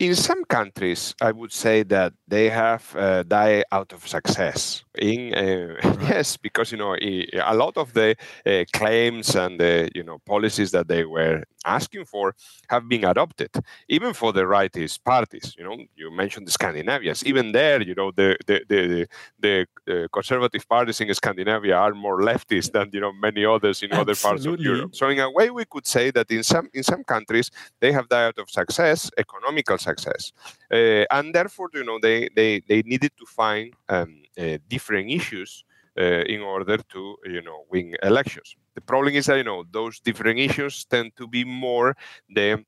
In 0.00 0.16
some 0.16 0.44
countries, 0.46 1.14
I 1.20 1.30
would 1.30 1.52
say 1.52 1.84
that 1.84 2.12
they 2.26 2.48
have 2.48 2.96
uh, 2.96 3.22
died 3.22 3.64
out 3.70 3.92
of 3.92 4.08
success. 4.08 4.84
In 4.98 5.32
uh, 5.32 5.76
yes, 6.02 6.36
because 6.36 6.70
you 6.70 6.76
know 6.76 6.94
a 6.94 7.54
lot 7.54 7.78
of 7.78 7.94
the 7.94 8.14
uh, 8.44 8.64
claims 8.74 9.34
and 9.34 9.58
the 9.58 9.90
you 9.94 10.02
know 10.02 10.18
policies 10.26 10.70
that 10.72 10.86
they 10.86 11.04
were 11.04 11.44
asking 11.64 12.04
for 12.04 12.34
have 12.68 12.88
been 12.88 13.04
adopted, 13.04 13.50
even 13.88 14.12
for 14.12 14.32
the 14.34 14.42
rightist 14.42 15.02
parties. 15.02 15.54
You 15.56 15.64
know, 15.64 15.78
you 15.96 16.10
mentioned 16.10 16.46
the 16.46 16.50
Scandinavians. 16.52 17.24
Even 17.24 17.52
there, 17.52 17.80
you 17.80 17.94
know, 17.94 18.10
the 18.10 18.36
the 18.46 18.60
the, 18.68 19.08
the, 19.40 19.66
the 19.86 20.08
conservative 20.12 20.68
parties 20.68 21.00
in 21.00 21.14
Scandinavia 21.14 21.76
are 21.76 21.94
more 21.94 22.20
leftist 22.20 22.72
than 22.72 22.90
you 22.92 23.00
know 23.00 23.12
many 23.12 23.46
others 23.46 23.82
in 23.82 23.92
Absolutely. 23.92 24.12
other 24.12 24.20
parts 24.20 24.44
of 24.46 24.60
Europe. 24.60 24.94
So 24.94 25.08
in 25.08 25.20
a 25.20 25.30
way, 25.30 25.48
we 25.48 25.64
could 25.64 25.86
say 25.86 26.10
that 26.10 26.30
in 26.30 26.42
some 26.42 26.68
in 26.74 26.82
some 26.82 27.02
countries 27.04 27.50
they 27.80 27.92
have 27.92 28.08
died 28.08 28.26
out 28.26 28.38
of 28.38 28.50
success, 28.50 29.10
economical 29.16 29.78
success, 29.78 30.32
uh, 30.70 31.04
and 31.10 31.34
therefore, 31.34 31.70
you 31.72 31.84
know, 31.84 31.98
they 31.98 32.28
they 32.36 32.60
they 32.68 32.82
needed 32.82 33.12
to 33.18 33.24
find 33.24 33.72
um, 33.88 34.21
uh, 34.21 34.21
different 34.68 35.10
issues 35.10 35.64
uh, 35.98 36.24
in 36.26 36.40
order 36.40 36.78
to 36.78 37.16
you 37.24 37.42
know 37.42 37.64
win 37.70 37.94
elections. 38.02 38.56
The 38.74 38.80
problem 38.80 39.14
is 39.14 39.26
that 39.26 39.36
you 39.36 39.44
know 39.44 39.64
those 39.70 40.00
different 40.00 40.38
issues 40.38 40.84
tend 40.84 41.12
to 41.16 41.26
be 41.26 41.44
more 41.44 41.96
the 42.28 42.64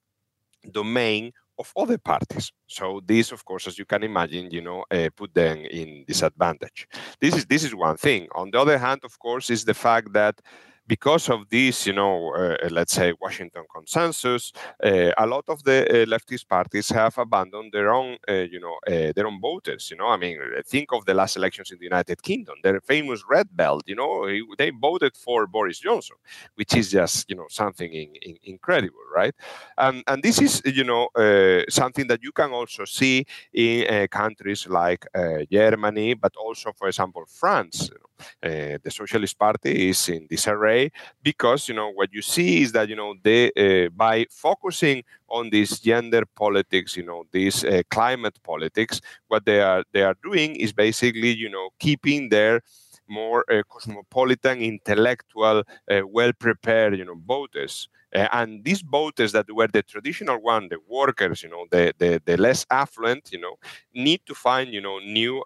domain 0.70 1.32
of 1.58 1.72
other 1.76 1.98
parties. 1.98 2.52
So 2.66 3.00
this, 3.04 3.32
of 3.32 3.44
course, 3.44 3.66
as 3.66 3.78
you 3.78 3.84
can 3.84 4.02
imagine, 4.02 4.50
you 4.50 4.60
know, 4.60 4.84
uh, 4.90 5.08
put 5.14 5.34
them 5.34 5.58
in 5.58 6.04
disadvantage. 6.06 6.88
This 7.20 7.36
is 7.36 7.46
this 7.46 7.64
is 7.64 7.74
one 7.74 7.96
thing. 7.96 8.28
On 8.34 8.50
the 8.50 8.60
other 8.60 8.78
hand, 8.78 9.00
of 9.04 9.18
course, 9.18 9.50
is 9.50 9.64
the 9.64 9.74
fact 9.74 10.12
that 10.12 10.40
because 10.86 11.28
of 11.30 11.48
this, 11.48 11.86
you 11.86 11.92
know, 11.92 12.34
uh, 12.34 12.68
let's 12.70 12.92
say 12.92 13.14
Washington 13.20 13.64
consensus, 13.74 14.52
uh, 14.82 15.10
a 15.16 15.26
lot 15.26 15.44
of 15.48 15.62
the 15.64 15.86
uh, 15.88 16.06
leftist 16.06 16.48
parties 16.48 16.88
have 16.90 17.16
abandoned 17.18 17.72
their 17.72 17.90
own, 17.92 18.16
uh, 18.28 18.32
you 18.32 18.60
know, 18.60 18.76
uh, 18.86 19.12
their 19.14 19.26
own 19.26 19.40
voters. 19.40 19.90
You 19.90 19.96
know, 19.96 20.08
I 20.08 20.16
mean, 20.16 20.38
think 20.66 20.92
of 20.92 21.04
the 21.06 21.14
last 21.14 21.36
elections 21.36 21.70
in 21.70 21.78
the 21.78 21.84
United 21.84 22.22
Kingdom. 22.22 22.56
Their 22.62 22.80
famous 22.80 23.22
red 23.28 23.48
belt. 23.56 23.82
You 23.86 23.96
know, 23.96 24.28
they 24.58 24.70
voted 24.70 25.16
for 25.16 25.46
Boris 25.46 25.78
Johnson, 25.78 26.16
which 26.56 26.74
is 26.74 26.90
just, 26.90 27.28
you 27.30 27.36
know, 27.36 27.46
something 27.48 27.92
in, 27.92 28.14
in, 28.22 28.36
incredible, 28.44 28.98
right? 29.14 29.34
And 29.78 30.04
this 30.22 30.40
is, 30.40 30.62
you 30.64 30.84
know, 30.84 31.08
something 31.68 32.06
that 32.08 32.22
you 32.22 32.32
can 32.32 32.52
also 32.52 32.84
see 32.84 33.24
in 33.52 34.08
countries 34.08 34.66
like 34.68 35.06
Germany, 35.50 36.14
but 36.14 36.36
also, 36.36 36.72
for 36.72 36.88
example, 36.88 37.24
France. 37.26 37.88
You 37.90 37.96
know, 37.98 38.10
uh, 38.42 38.78
the 38.82 38.90
Socialist 38.90 39.38
Party 39.38 39.90
is 39.90 40.08
in 40.08 40.26
disarray 40.26 40.90
because 41.22 41.68
you 41.68 41.74
know 41.74 41.90
what 41.90 42.12
you 42.12 42.22
see 42.22 42.62
is 42.62 42.72
that 42.72 42.88
you 42.88 42.96
know 42.96 43.14
they 43.22 43.50
uh, 43.56 43.88
by 43.90 44.26
focusing 44.30 45.02
on 45.28 45.50
this 45.50 45.80
gender 45.80 46.22
politics, 46.36 46.96
you 46.96 47.04
know 47.04 47.24
this 47.32 47.64
uh, 47.64 47.82
climate 47.90 48.38
politics, 48.42 49.00
what 49.28 49.44
they 49.44 49.60
are 49.60 49.84
they 49.92 50.02
are 50.02 50.16
doing 50.22 50.56
is 50.56 50.72
basically 50.72 51.30
you 51.30 51.48
know 51.48 51.70
keeping 51.78 52.28
their 52.28 52.60
more 53.08 53.44
uh, 53.50 53.62
cosmopolitan, 53.68 54.58
intellectual, 54.60 55.62
uh, 55.90 56.00
well 56.06 56.32
prepared, 56.32 56.96
you 56.96 57.04
know, 57.04 57.16
voters. 57.26 57.88
Uh, 58.14 58.28
and 58.32 58.64
these 58.64 58.80
voters 58.80 59.32
that 59.32 59.46
were 59.52 59.66
the 59.66 59.82
traditional 59.82 60.40
one, 60.40 60.68
the 60.68 60.78
workers, 60.88 61.42
you 61.42 61.48
know, 61.48 61.66
the, 61.70 61.92
the, 61.98 62.22
the 62.24 62.36
less 62.36 62.64
affluent, 62.70 63.30
you 63.32 63.40
know, 63.40 63.56
need 63.92 64.20
to 64.24 64.34
find, 64.34 64.72
you 64.72 64.80
know, 64.80 64.98
new 65.00 65.42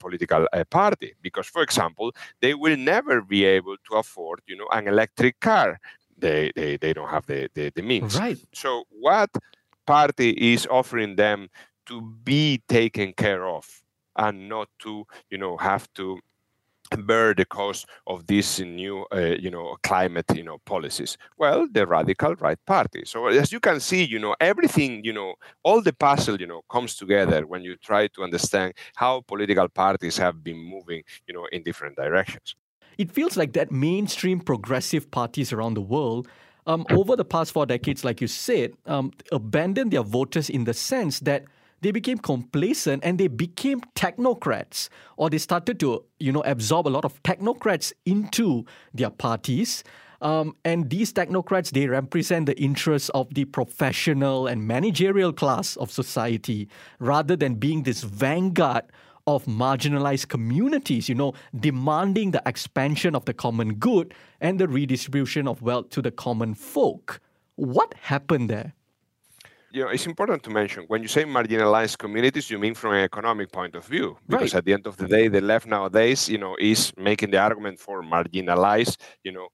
political 0.00 0.48
uh, 0.52 0.64
party 0.64 1.14
because, 1.22 1.46
for 1.46 1.62
example, 1.62 2.12
they 2.40 2.54
will 2.54 2.76
never 2.76 3.22
be 3.22 3.44
able 3.44 3.76
to 3.88 3.96
afford, 3.96 4.40
you 4.46 4.56
know, 4.56 4.66
an 4.72 4.88
electric 4.88 5.38
car. 5.38 5.78
They, 6.18 6.50
they, 6.56 6.76
they 6.76 6.92
don't 6.92 7.08
have 7.08 7.26
the, 7.26 7.48
the, 7.54 7.70
the 7.74 7.82
means. 7.82 8.18
Right. 8.18 8.38
So 8.52 8.84
what 8.90 9.30
party 9.86 10.30
is 10.30 10.66
offering 10.66 11.16
them 11.16 11.48
to 11.86 12.00
be 12.24 12.62
taken 12.68 13.12
care 13.12 13.46
of 13.46 13.82
and 14.16 14.48
not 14.48 14.68
to, 14.80 15.06
you 15.30 15.38
know, 15.38 15.56
have 15.56 15.92
to 15.94 16.18
bear 16.96 17.34
the 17.34 17.44
cost 17.44 17.86
of 18.06 18.26
these 18.26 18.60
new, 18.60 19.06
uh, 19.12 19.36
you 19.38 19.50
know, 19.50 19.76
climate, 19.82 20.26
you 20.34 20.42
know, 20.42 20.58
policies? 20.64 21.16
Well, 21.38 21.66
the 21.70 21.86
radical 21.86 22.34
right 22.36 22.58
party. 22.66 23.02
So 23.06 23.26
as 23.26 23.52
you 23.52 23.60
can 23.60 23.80
see, 23.80 24.04
you 24.04 24.18
know, 24.18 24.34
everything, 24.40 25.04
you 25.04 25.12
know, 25.12 25.34
all 25.62 25.82
the 25.82 25.92
puzzle, 25.92 26.40
you 26.40 26.46
know, 26.46 26.62
comes 26.70 26.96
together 26.96 27.46
when 27.46 27.62
you 27.62 27.76
try 27.76 28.08
to 28.08 28.22
understand 28.22 28.74
how 28.96 29.22
political 29.22 29.68
parties 29.68 30.16
have 30.18 30.42
been 30.42 30.58
moving, 30.58 31.02
you 31.26 31.34
know, 31.34 31.46
in 31.52 31.62
different 31.62 31.96
directions. 31.96 32.54
It 32.98 33.10
feels 33.10 33.36
like 33.36 33.52
that 33.54 33.72
mainstream 33.72 34.40
progressive 34.40 35.10
parties 35.10 35.52
around 35.52 35.74
the 35.74 35.80
world 35.80 36.28
um, 36.66 36.86
over 36.90 37.16
the 37.16 37.24
past 37.24 37.52
four 37.52 37.66
decades, 37.66 38.04
like 38.04 38.20
you 38.20 38.28
said, 38.28 38.74
um, 38.86 39.12
abandoned 39.32 39.92
their 39.92 40.02
voters 40.02 40.48
in 40.48 40.64
the 40.64 40.74
sense 40.74 41.20
that 41.20 41.44
they 41.82 41.90
became 41.90 42.16
complacent 42.16 43.04
and 43.04 43.18
they 43.18 43.28
became 43.28 43.80
technocrats 43.94 44.88
or 45.16 45.28
they 45.28 45.38
started 45.38 45.78
to 45.78 46.04
you 46.18 46.32
know 46.32 46.42
absorb 46.46 46.88
a 46.88 46.90
lot 46.90 47.04
of 47.04 47.22
technocrats 47.22 47.92
into 48.06 48.64
their 48.94 49.10
parties 49.10 49.84
um, 50.22 50.56
and 50.64 50.88
these 50.88 51.12
technocrats 51.12 51.70
they 51.70 51.86
represent 51.86 52.46
the 52.46 52.58
interests 52.58 53.10
of 53.10 53.32
the 53.34 53.44
professional 53.44 54.46
and 54.46 54.66
managerial 54.66 55.32
class 55.32 55.76
of 55.76 55.90
society 55.90 56.68
rather 56.98 57.36
than 57.36 57.56
being 57.56 57.82
this 57.82 58.02
vanguard 58.02 58.84
of 59.26 59.44
marginalized 59.44 60.28
communities, 60.28 61.08
you 61.08 61.14
know, 61.14 61.32
demanding 61.58 62.32
the 62.32 62.42
expansion 62.44 63.14
of 63.14 63.24
the 63.24 63.32
common 63.32 63.74
good 63.74 64.14
and 64.40 64.58
the 64.58 64.66
redistribution 64.66 65.46
of 65.46 65.62
wealth 65.62 65.90
to 65.90 66.02
the 66.02 66.10
common 66.10 66.54
folk. 66.54 67.20
What 67.54 67.94
happened 67.94 68.50
there? 68.50 68.74
You 69.72 69.82
know, 69.82 69.88
it's 69.88 70.06
important 70.06 70.42
to 70.42 70.50
mention 70.50 70.84
when 70.88 71.02
you 71.02 71.08
say 71.08 71.24
marginalized 71.24 71.98
communities, 71.98 72.50
you 72.50 72.58
mean 72.58 72.74
from 72.74 72.92
an 72.92 73.04
economic 73.04 73.50
point 73.50 73.74
of 73.74 73.84
view, 73.86 74.18
because 74.28 74.52
right. 74.52 74.58
at 74.58 74.64
the 74.64 74.72
end 74.72 74.86
of 74.86 74.96
the 74.98 75.08
day, 75.08 75.28
the 75.28 75.40
left 75.40 75.66
nowadays, 75.66 76.28
you 76.28 76.38
know, 76.38 76.56
is 76.60 76.92
making 76.96 77.30
the 77.30 77.38
argument 77.38 77.78
for 77.78 78.02
marginalized, 78.02 78.96
you 79.24 79.32
know, 79.32 79.48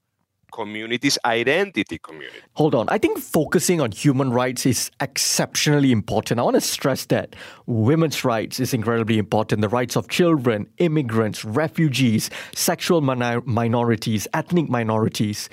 communities, 0.51 1.19
identity 1.25 1.99
community. 1.99 2.39
Hold 2.55 2.75
on. 2.75 2.89
I 2.89 2.99
think 2.99 3.19
focusing 3.19 3.81
on 3.81 3.93
human 3.93 4.31
rights 4.33 4.67
is 4.67 4.91
exceptionally 5.01 5.93
important. 5.93 6.41
I 6.41 6.43
want 6.43 6.55
to 6.55 6.61
stress 6.61 7.05
that 7.07 7.37
women's 7.67 8.25
rights 8.25 8.59
is 8.59 8.75
incredibly 8.75 9.19
important. 9.19 9.61
The 9.61 9.69
rights 9.69 9.95
of 9.95 10.09
children, 10.09 10.67
immigrants, 10.79 11.45
refugees, 11.45 12.31
sexual 12.55 13.03
minorities, 13.03 14.27
ethnic 14.33 14.69
minorities 14.69 15.49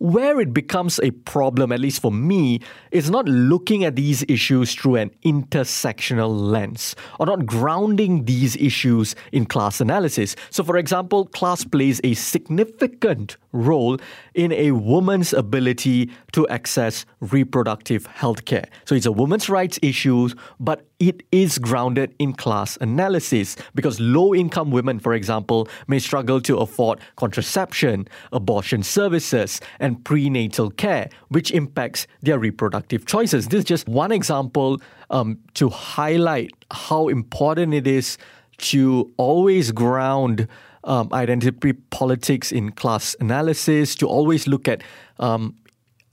where 0.00 0.40
it 0.40 0.54
becomes 0.54 0.98
a 1.00 1.10
problem, 1.10 1.70
at 1.72 1.78
least 1.78 2.00
for 2.00 2.10
me, 2.10 2.58
is 2.90 3.10
not 3.10 3.26
looking 3.28 3.84
at 3.84 3.96
these 3.96 4.24
issues 4.28 4.74
through 4.74 4.96
an 4.96 5.10
intersectional 5.24 6.30
lens 6.50 6.96
or 7.18 7.26
not 7.26 7.44
grounding 7.44 8.24
these 8.24 8.56
issues 8.56 9.14
in 9.30 9.44
class 9.44 9.80
analysis. 9.80 10.34
So, 10.48 10.64
for 10.64 10.78
example, 10.78 11.26
class 11.26 11.64
plays 11.64 12.00
a 12.02 12.14
significant 12.14 13.36
role 13.52 13.98
in 14.34 14.52
a 14.52 14.70
woman's 14.72 15.34
ability 15.34 16.10
to 16.32 16.48
access 16.48 17.04
reproductive 17.20 18.06
health 18.06 18.46
care. 18.46 18.68
So, 18.86 18.94
it's 18.94 19.06
a 19.06 19.12
woman's 19.12 19.50
rights 19.50 19.78
issue, 19.82 20.30
but 20.58 20.86
it 21.00 21.22
is 21.32 21.58
grounded 21.58 22.14
in 22.18 22.34
class 22.34 22.76
analysis 22.80 23.56
because 23.74 23.98
low 23.98 24.34
income 24.34 24.70
women, 24.70 24.98
for 25.00 25.14
example, 25.14 25.66
may 25.88 25.98
struggle 25.98 26.42
to 26.42 26.58
afford 26.58 27.00
contraception, 27.16 28.06
abortion 28.32 28.82
services, 28.82 29.60
and 29.78 29.89
prenatal 29.96 30.70
care, 30.70 31.08
which 31.28 31.50
impacts 31.50 32.06
their 32.22 32.38
reproductive 32.38 33.06
choices. 33.06 33.48
This 33.48 33.60
is 33.60 33.64
just 33.64 33.88
one 33.88 34.12
example 34.12 34.80
um, 35.10 35.38
to 35.54 35.68
highlight 35.68 36.52
how 36.70 37.08
important 37.08 37.74
it 37.74 37.86
is 37.86 38.18
to 38.58 39.12
always 39.16 39.72
ground 39.72 40.46
um, 40.84 41.08
identity 41.12 41.72
politics 41.72 42.52
in 42.52 42.72
class 42.72 43.16
analysis, 43.20 43.94
to 43.96 44.06
always 44.08 44.46
look 44.46 44.68
at 44.68 44.82
um, 45.18 45.54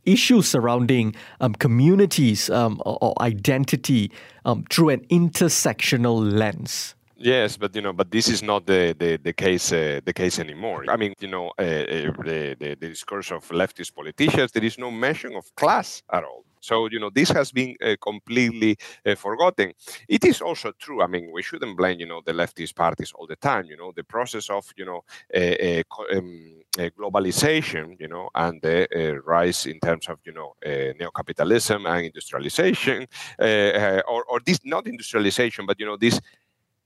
issues 0.05 0.47
surrounding 0.47 1.15
um, 1.41 1.53
communities 1.53 2.49
um, 2.49 2.81
or, 2.85 2.97
or, 3.01 3.13
identity 3.21 4.11
um, 4.45 4.63
through 4.69 4.89
an 4.89 5.01
intersectional 5.07 6.31
lens. 6.31 6.95
Yes, 7.19 7.58
but 7.58 7.75
you 7.75 7.82
know, 7.82 7.93
but 7.93 8.12
this 8.12 8.27
is 8.27 8.43
not 8.43 8.67
the 8.67 8.95
the, 8.97 9.17
the 9.17 9.34
case 9.34 9.71
uh, 9.71 10.01
the 10.06 10.13
case 10.13 10.38
anymore. 10.38 10.86
I 10.88 10.97
mean, 10.97 11.13
you 11.19 11.27
know, 11.27 11.51
uh, 11.58 11.63
uh, 11.63 12.12
the, 12.23 12.56
the, 12.60 12.75
the 12.80 12.89
discourse 12.89 13.32
of 13.32 13.47
leftist 13.49 13.95
politicians, 13.95 14.51
there 14.51 14.63
is 14.63 14.77
no 14.77 14.91
mention 14.91 15.36
of 15.36 15.45
class 15.56 16.03
at 16.13 16.23
all. 16.23 16.43
So, 16.60 16.88
you 16.91 16.99
know, 16.99 17.10
this 17.10 17.30
has 17.30 17.51
been 17.51 17.75
uh, 17.84 17.95
completely 18.01 18.77
uh, 19.06 19.15
forgotten. 19.15 19.73
It 20.08 20.25
is 20.25 20.41
also 20.41 20.71
true. 20.80 21.01
I 21.01 21.08
mean, 21.08 21.32
we 21.32 21.41
shouldn't 21.41 21.77
blame, 21.77 21.99
you 21.99 22.08
know, 22.08 22.21
the 22.25 22.34
leftist 22.34 22.75
parties 22.75 23.13
all 23.15 23.25
the 23.25 23.36
time. 23.36 23.65
You 23.65 23.77
know, 23.77 23.93
the 23.95 24.03
process 24.03 24.49
of, 24.49 24.71
you 24.75 24.86
know, 24.86 25.01
uh, 25.34 25.84
um, 26.15 26.62
globalization, 26.77 27.95
you 27.99 28.08
know, 28.08 28.30
and 28.36 28.62
the 28.62 28.88
rise 29.25 29.65
in 29.65 29.80
terms 29.80 30.08
of, 30.10 30.19
you 30.25 30.34
know, 30.34 30.56
neo-capitalism 30.99 31.86
and 31.86 32.06
industrialization, 32.08 33.08
or, 33.39 34.23
or 34.27 34.39
this 34.45 34.60
not 34.65 34.88
industrialization, 34.88 35.65
but, 35.65 35.80
you 35.80 35.86
know, 35.86 35.95
this 35.97 36.19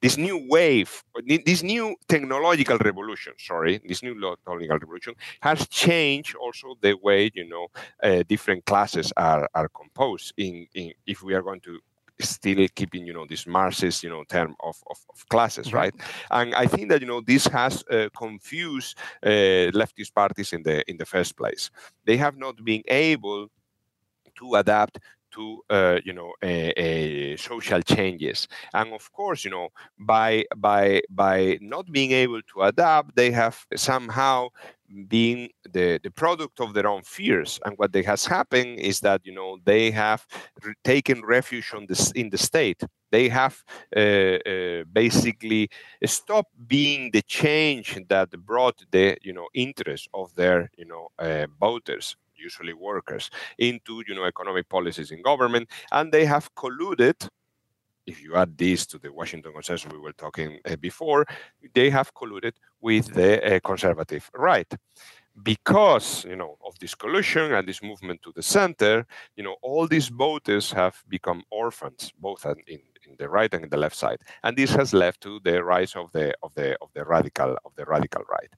this 0.02 0.18
new 0.18 0.48
wave, 0.50 1.04
this 1.46 1.64
new 1.64 1.96
technological 2.08 2.78
revolution, 2.78 3.34
sorry, 3.38 3.80
this 3.86 4.02
new 4.02 4.14
technological 4.14 4.80
revolution 4.80 5.14
has 5.42 5.68
changed 5.68 6.36
also 6.36 6.76
the 6.82 6.94
way, 7.02 7.30
you 7.34 7.48
know, 7.48 7.68
uh, 8.04 8.24
different 8.28 8.66
classes 8.66 9.14
are, 9.16 9.48
are 9.54 9.70
composed 9.70 10.34
in, 10.38 10.68
in, 10.74 10.92
if 11.06 11.22
we 11.22 11.34
are 11.34 11.42
going 11.42 11.62
to 11.62 11.80
still 12.20 12.68
keeping, 12.76 13.06
you 13.06 13.14
know, 13.14 13.26
this 13.28 13.48
Marxist, 13.48 14.04
you 14.04 14.10
know, 14.10 14.24
term 14.24 14.56
of, 14.64 14.78
of, 14.90 14.98
of 15.10 15.28
classes, 15.30 15.74
right. 15.74 15.94
right. 15.94 16.08
And 16.32 16.56
I 16.56 16.66
think 16.66 16.90
that, 16.90 17.02
you 17.02 17.08
know, 17.08 17.22
this 17.22 17.48
has 17.48 17.84
uh, 17.90 18.10
confused 18.16 18.98
uh, 19.24 19.72
leftist 19.74 20.14
parties 20.14 20.54
in 20.54 20.64
the, 20.64 20.88
in 20.90 20.98
the 20.98 21.06
first 21.06 21.36
place. 21.36 21.72
They 22.06 22.18
have 22.18 22.38
not 22.38 22.64
been 22.64 22.84
able 22.88 23.50
to 24.38 24.56
adapt 24.56 25.00
to 25.32 25.62
uh, 25.70 26.00
you 26.04 26.14
know 26.14 26.34
social 27.38 27.82
changes. 27.82 28.48
And 28.74 28.94
of 28.94 29.12
course 29.12 29.46
you 29.46 29.52
know 29.52 29.70
by 30.00 30.46
by 30.56 31.02
by 31.10 31.58
not 31.62 31.92
being 31.92 32.12
able 32.12 32.42
to 32.54 32.62
adapt 32.64 33.16
they 33.16 33.32
have 33.32 33.66
somehow 33.76 34.50
been 35.08 35.50
the, 35.72 36.00
the 36.04 36.12
product 36.12 36.60
of 36.60 36.74
their 36.74 36.88
own 36.88 37.02
fears. 37.04 37.60
And 37.66 37.78
what 37.78 37.94
they 37.94 38.04
has 38.04 38.26
happened 38.26 38.80
is 38.80 39.00
that 39.02 39.22
you 39.26 39.34
know 39.34 39.58
they 39.64 39.92
have 39.92 40.26
re- 40.64 40.74
taken 40.84 41.22
refuge 41.24 41.72
on 41.74 41.86
this 41.88 42.12
in 42.12 42.30
the 42.30 42.38
state. 42.38 42.82
They 43.12 43.30
have 43.30 43.64
uh, 43.96 44.00
uh, 44.00 44.84
basically 44.92 45.70
stopped 46.06 46.54
being 46.68 47.12
the 47.12 47.22
change 47.22 47.98
that 48.10 48.30
brought 48.46 48.84
the 48.92 49.18
you 49.22 49.34
know 49.34 49.48
interest 49.54 50.10
of 50.14 50.34
their 50.36 50.70
you 50.78 50.86
know 50.86 51.08
uh, 51.20 51.48
voters 51.60 52.16
usually 52.42 52.74
workers, 52.74 53.30
into 53.58 54.04
you 54.08 54.16
know 54.16 54.26
economic 54.26 54.68
policies 54.70 55.12
in 55.12 55.22
government, 55.22 55.70
and 55.92 56.12
they 56.12 56.26
have 56.26 56.54
colluded. 56.56 57.28
If 58.06 58.22
you 58.24 58.36
add 58.36 58.58
this 58.58 58.86
to 58.88 58.98
the 58.98 59.12
Washington 59.14 59.54
consensus 59.54 59.92
we 59.92 60.00
were 60.00 60.14
talking 60.14 60.60
uh, 60.66 60.76
before, 60.76 61.26
they 61.74 61.90
have 61.92 62.14
colluded 62.14 62.54
with 62.82 63.14
the 63.14 63.56
uh, 63.56 63.60
conservative 63.60 64.30
right. 64.34 64.72
because 65.44 66.26
you 66.26 66.36
know 66.36 66.58
of 66.66 66.78
this 66.80 66.96
collusion 66.96 67.54
and 67.54 67.68
this 67.68 67.82
movement 67.82 68.22
to 68.24 68.32
the 68.36 68.44
center, 68.44 69.06
you 69.36 69.44
know 69.44 69.56
all 69.62 69.88
these 69.88 70.10
voters 70.10 70.72
have 70.72 70.96
become 71.08 71.44
orphans, 71.52 72.12
both 72.20 72.46
in 72.68 72.80
in 73.12 73.18
the 73.20 73.30
right 73.30 73.54
and 73.54 73.64
in 73.64 73.70
the 73.70 73.78
left 73.78 73.96
side, 73.96 74.20
and 74.44 74.58
this 74.58 74.72
has 74.72 74.94
led 74.94 75.16
to 75.22 75.40
the 75.44 75.64
rise 75.64 75.96
of 75.96 76.12
the 76.12 76.34
of 76.44 76.54
the 76.56 76.78
of 76.82 76.90
the 76.94 77.04
radical 77.06 77.52
of 77.66 77.72
the 77.76 77.86
radical 77.86 78.24
right. 78.30 78.52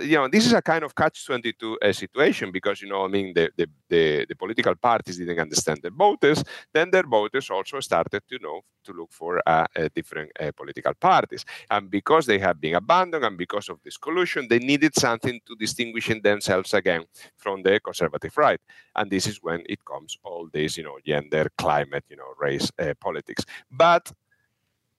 You 0.00 0.16
know, 0.16 0.28
this 0.28 0.46
is 0.46 0.52
a 0.52 0.62
kind 0.62 0.84
of 0.84 0.94
catch-22 0.94 1.76
uh, 1.82 1.92
situation 1.92 2.50
because 2.52 2.80
you 2.82 2.88
know, 2.88 3.04
I 3.04 3.08
mean, 3.08 3.34
the, 3.34 3.50
the 3.56 3.66
the, 3.88 4.26
the 4.28 4.36
political 4.36 4.74
parties 4.74 5.18
didn't 5.18 5.38
understand 5.38 5.80
the 5.82 5.90
voters, 5.90 6.42
then 6.72 6.90
their 6.90 7.06
voters 7.06 7.50
also 7.50 7.80
started 7.80 8.22
to 8.28 8.38
know 8.38 8.60
to 8.84 8.92
look 8.92 9.12
for 9.12 9.42
uh, 9.46 9.66
uh, 9.76 9.88
different 9.94 10.30
uh, 10.38 10.52
political 10.56 10.94
parties, 10.94 11.44
and 11.70 11.90
because 11.90 12.26
they 12.26 12.38
have 12.38 12.60
been 12.60 12.74
abandoned 12.74 13.24
and 13.24 13.36
because 13.36 13.68
of 13.68 13.78
this 13.82 13.96
collusion, 13.96 14.46
they 14.48 14.60
needed 14.60 14.94
something 14.94 15.40
to 15.46 15.56
distinguish 15.58 16.10
themselves 16.22 16.72
again 16.72 17.04
from 17.36 17.62
the 17.62 17.80
conservative 17.80 18.36
right, 18.36 18.60
and 18.94 19.10
this 19.10 19.26
is 19.26 19.38
when 19.42 19.62
it 19.68 19.84
comes 19.84 20.16
all 20.22 20.48
this, 20.52 20.76
you 20.76 20.84
know, 20.84 20.98
gender, 21.04 21.50
climate, 21.58 22.04
you 22.08 22.16
know, 22.16 22.32
race 22.40 22.70
uh, 22.78 22.94
politics, 23.00 23.44
but 23.70 23.95
but 23.96 24.12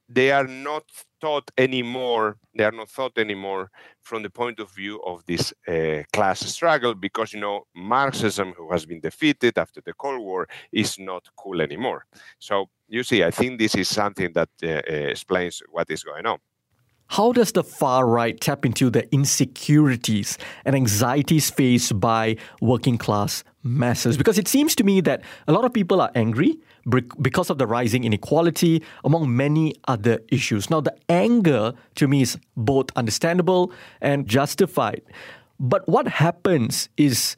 they 0.10 0.32
are 0.32 0.48
not 0.48 0.86
taught 1.20 1.50
anymore 1.58 2.38
they 2.56 2.64
are 2.64 2.78
not 2.82 2.90
thought 2.90 3.18
anymore 3.18 3.70
from 4.02 4.24
the 4.24 4.30
point 4.30 4.60
of 4.60 4.68
view 4.80 4.96
of 5.12 5.18
this 5.26 5.54
uh, 5.68 6.02
class 6.14 6.40
struggle 6.40 6.94
because 6.96 7.34
you 7.34 7.40
know 7.40 7.58
marxism 7.76 8.54
who 8.58 8.72
has 8.72 8.86
been 8.86 9.02
defeated 9.02 9.58
after 9.58 9.82
the 9.82 9.94
cold 9.94 10.22
war 10.30 10.48
is 10.72 10.98
not 10.98 11.24
cool 11.36 11.62
anymore. 11.62 12.02
So 12.40 12.56
you 12.96 13.04
see 13.04 13.22
i 13.30 13.32
think 13.32 13.60
this 13.60 13.76
is 13.76 13.88
something 14.02 14.32
that 14.34 14.50
uh, 14.64 14.68
uh 14.68 15.10
explains 15.14 15.56
what 15.76 15.88
is 15.96 16.04
going 16.04 16.26
on 16.26 16.40
how 17.10 17.32
does 17.32 17.54
the 17.54 17.64
far 17.64 18.06
right 18.06 18.40
tap 18.40 18.66
into 18.66 18.90
the 18.90 19.12
insecurities 19.14 20.38
and 20.66 20.76
anxieties 20.76 21.50
faced 21.50 22.00
by 22.00 22.36
working 22.62 22.98
class 22.98 23.44
masses? 23.64 24.18
Because 24.18 24.38
it 24.38 24.48
seems 24.48 24.76
to 24.76 24.84
me 24.84 25.02
that 25.02 25.22
a 25.48 25.54
lot 25.54 25.64
of 25.64 25.74
people 25.74 26.02
are 26.02 26.12
angry 26.16 26.58
because 27.22 27.50
of 27.50 27.58
the 27.58 27.68
rising 27.68 28.04
inequality, 28.04 28.82
among 29.04 29.36
many 29.36 29.74
other 29.88 30.20
issues. 30.30 30.70
Now, 30.70 30.82
the 30.82 30.96
anger 31.10 31.74
to 31.96 32.08
me 32.08 32.22
is 32.22 32.38
both 32.56 32.88
understandable 32.96 33.72
and 34.02 34.28
justified. 34.28 35.02
But 35.60 35.88
what 35.88 36.08
happens 36.08 36.88
is 36.98 37.36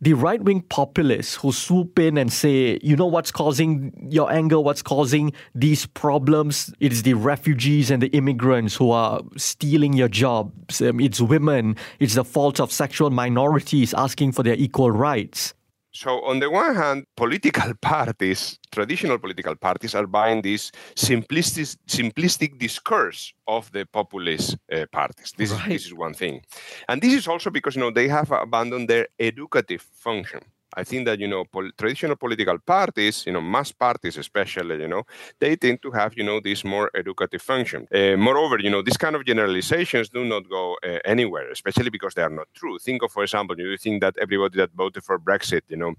the 0.00 0.14
right 0.14 0.42
wing 0.42 0.62
populists 0.62 1.34
who 1.34 1.52
swoop 1.52 1.98
in 1.98 2.16
and 2.16 2.32
say, 2.32 2.78
you 2.82 2.96
know 2.96 3.06
what's 3.06 3.30
causing 3.30 4.08
your 4.10 4.32
anger, 4.32 4.58
what's 4.58 4.82
causing 4.82 5.32
these 5.54 5.84
problems? 5.86 6.72
It's 6.80 7.02
the 7.02 7.14
refugees 7.14 7.90
and 7.90 8.02
the 8.02 8.08
immigrants 8.08 8.76
who 8.76 8.90
are 8.92 9.20
stealing 9.36 9.92
your 9.92 10.08
jobs. 10.08 10.80
Um, 10.80 11.00
it's 11.00 11.20
women. 11.20 11.76
It's 11.98 12.14
the 12.14 12.24
fault 12.24 12.60
of 12.60 12.72
sexual 12.72 13.10
minorities 13.10 13.92
asking 13.92 14.32
for 14.32 14.42
their 14.42 14.54
equal 14.54 14.90
rights. 14.90 15.52
So, 15.92 16.22
on 16.24 16.38
the 16.38 16.50
one 16.50 16.74
hand, 16.74 17.04
political 17.16 17.74
parties, 17.82 18.58
traditional 18.70 19.18
political 19.18 19.56
parties, 19.56 19.94
are 19.94 20.06
buying 20.06 20.42
this 20.42 20.70
simplistic, 20.94 21.76
simplistic 21.88 22.58
discourse 22.58 23.34
of 23.48 23.70
the 23.72 23.86
populist 23.86 24.56
uh, 24.72 24.86
parties. 24.92 25.32
This, 25.36 25.50
right. 25.50 25.62
is, 25.62 25.68
this 25.68 25.86
is 25.86 25.94
one 25.94 26.14
thing. 26.14 26.42
And 26.88 27.02
this 27.02 27.14
is 27.14 27.26
also 27.26 27.50
because 27.50 27.74
you 27.74 27.82
know, 27.82 27.90
they 27.90 28.08
have 28.08 28.30
abandoned 28.30 28.88
their 28.88 29.08
educative 29.18 29.82
function. 29.92 30.40
I 30.76 30.84
think 30.84 31.06
that 31.06 31.18
you 31.18 31.28
know 31.28 31.44
pol- 31.44 31.70
traditional 31.76 32.16
political 32.16 32.58
parties, 32.58 33.24
you 33.26 33.32
know 33.32 33.40
mass 33.40 33.72
parties 33.72 34.16
especially, 34.16 34.80
you 34.80 34.88
know, 34.88 35.04
they 35.38 35.56
tend 35.56 35.82
to 35.82 35.90
have 35.90 36.14
you 36.16 36.24
know 36.24 36.40
this 36.40 36.64
more 36.64 36.90
educative 36.94 37.42
function. 37.42 37.86
Uh, 37.94 38.16
moreover, 38.16 38.58
you 38.58 38.70
know 38.70 38.82
these 38.82 38.96
kind 38.96 39.16
of 39.16 39.24
generalizations 39.24 40.08
do 40.08 40.24
not 40.24 40.48
go 40.48 40.76
uh, 40.84 40.98
anywhere, 41.04 41.50
especially 41.50 41.90
because 41.90 42.14
they 42.14 42.22
are 42.22 42.30
not 42.30 42.48
true. 42.54 42.78
Think 42.78 43.02
of, 43.02 43.12
for 43.12 43.22
example, 43.22 43.56
you 43.58 43.76
think 43.76 44.00
that 44.02 44.14
everybody 44.20 44.56
that 44.58 44.70
voted 44.74 45.04
for 45.04 45.18
Brexit, 45.18 45.62
you 45.68 45.76
know, 45.76 45.94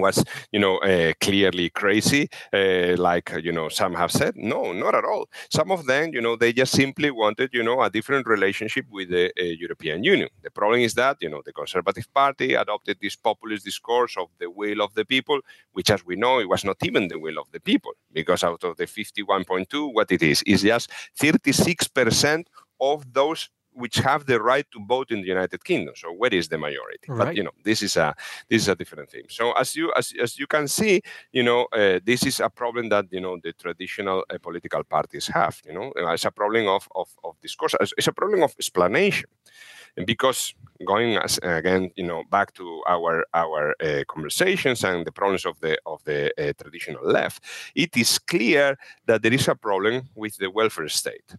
was 0.00 0.24
you 0.52 0.60
know 0.60 0.78
uh, 0.78 1.12
clearly 1.20 1.70
crazy 1.70 2.28
uh, 2.52 2.96
like 2.96 3.32
you 3.42 3.52
know 3.52 3.68
some 3.68 3.94
have 3.94 4.12
said. 4.12 4.36
No 4.36 4.72
not 4.72 4.94
at 4.94 5.04
all. 5.04 5.28
Some 5.50 5.70
of 5.70 5.86
them 5.86 6.12
you 6.12 6.20
know 6.20 6.36
they 6.36 6.52
just 6.52 6.72
simply 6.72 7.10
wanted 7.10 7.50
you 7.52 7.62
know 7.62 7.82
a 7.82 7.90
different 7.90 8.26
relationship 8.26 8.86
with 8.90 9.10
the 9.10 9.26
uh, 9.40 9.44
european 9.44 10.04
union. 10.04 10.28
The 10.42 10.50
problem 10.50 10.80
is 10.80 10.94
that 10.94 11.16
you 11.20 11.28
know 11.30 11.42
the 11.44 11.52
conservative 11.52 12.12
party 12.14 12.54
adopted 12.54 12.98
this 13.00 13.16
populist 13.16 13.64
discourse 13.64 14.16
of 14.16 14.28
the 14.38 14.50
will 14.50 14.80
of 14.82 14.94
the 14.94 15.04
people 15.04 15.40
which 15.72 15.90
as 15.90 16.04
we 16.04 16.16
know 16.16 16.40
it 16.40 16.48
was 16.48 16.64
not 16.64 16.76
even 16.84 17.08
the 17.08 17.18
will 17.18 17.38
of 17.38 17.50
the 17.52 17.60
people 17.60 17.92
because 18.12 18.44
out 18.44 18.62
of 18.64 18.76
the 18.76 18.86
51.2 18.86 19.92
what 19.92 20.10
it 20.12 20.22
is 20.22 20.42
is 20.42 20.62
just 20.62 20.90
36% 21.20 22.46
of 22.80 23.12
those 23.12 23.48
which 23.76 23.96
have 23.96 24.24
the 24.26 24.40
right 24.40 24.66
to 24.72 24.84
vote 24.86 25.10
in 25.10 25.20
the 25.20 25.28
United 25.28 25.62
Kingdom. 25.62 25.94
So 25.96 26.12
where 26.12 26.32
is 26.32 26.48
the 26.48 26.58
majority? 26.58 27.06
Right. 27.08 27.18
But 27.18 27.36
you 27.36 27.44
know, 27.44 27.52
this 27.62 27.82
is 27.82 27.96
a 27.96 28.14
this 28.48 28.62
is 28.62 28.68
a 28.68 28.74
different 28.74 29.10
thing. 29.10 29.26
So 29.28 29.52
as 29.52 29.76
you 29.76 29.92
as, 29.96 30.12
as 30.20 30.38
you 30.38 30.46
can 30.46 30.66
see, 30.66 31.02
you 31.32 31.42
know, 31.42 31.66
uh, 31.72 32.00
this 32.04 32.24
is 32.24 32.40
a 32.40 32.48
problem 32.48 32.88
that 32.88 33.06
you 33.10 33.20
know 33.20 33.38
the 33.42 33.52
traditional 33.52 34.24
uh, 34.30 34.38
political 34.38 34.82
parties 34.84 35.26
have. 35.28 35.60
You 35.66 35.74
know, 35.74 35.92
it's 35.96 36.24
a 36.24 36.30
problem 36.30 36.66
of 36.68 36.88
of, 36.94 37.08
of 37.22 37.40
discourse. 37.40 37.74
It's 37.80 38.08
a 38.08 38.12
problem 38.12 38.42
of 38.42 38.54
explanation. 38.58 39.28
And 39.96 40.06
because 40.06 40.54
going 40.86 41.16
as, 41.16 41.38
again, 41.42 41.90
you 41.96 42.04
know, 42.04 42.22
back 42.30 42.52
to 42.54 42.82
our 42.86 43.24
our 43.32 43.74
uh, 43.82 44.04
conversations 44.08 44.84
and 44.84 45.06
the 45.06 45.12
problems 45.12 45.46
of 45.46 45.58
the 45.60 45.78
of 45.86 46.02
the 46.04 46.32
uh, 46.38 46.52
traditional 46.60 47.04
left, 47.04 47.42
it 47.74 47.96
is 47.96 48.18
clear 48.18 48.76
that 49.06 49.22
there 49.22 49.32
is 49.32 49.48
a 49.48 49.54
problem 49.54 50.08
with 50.14 50.36
the 50.36 50.50
welfare 50.50 50.88
state. 50.88 51.36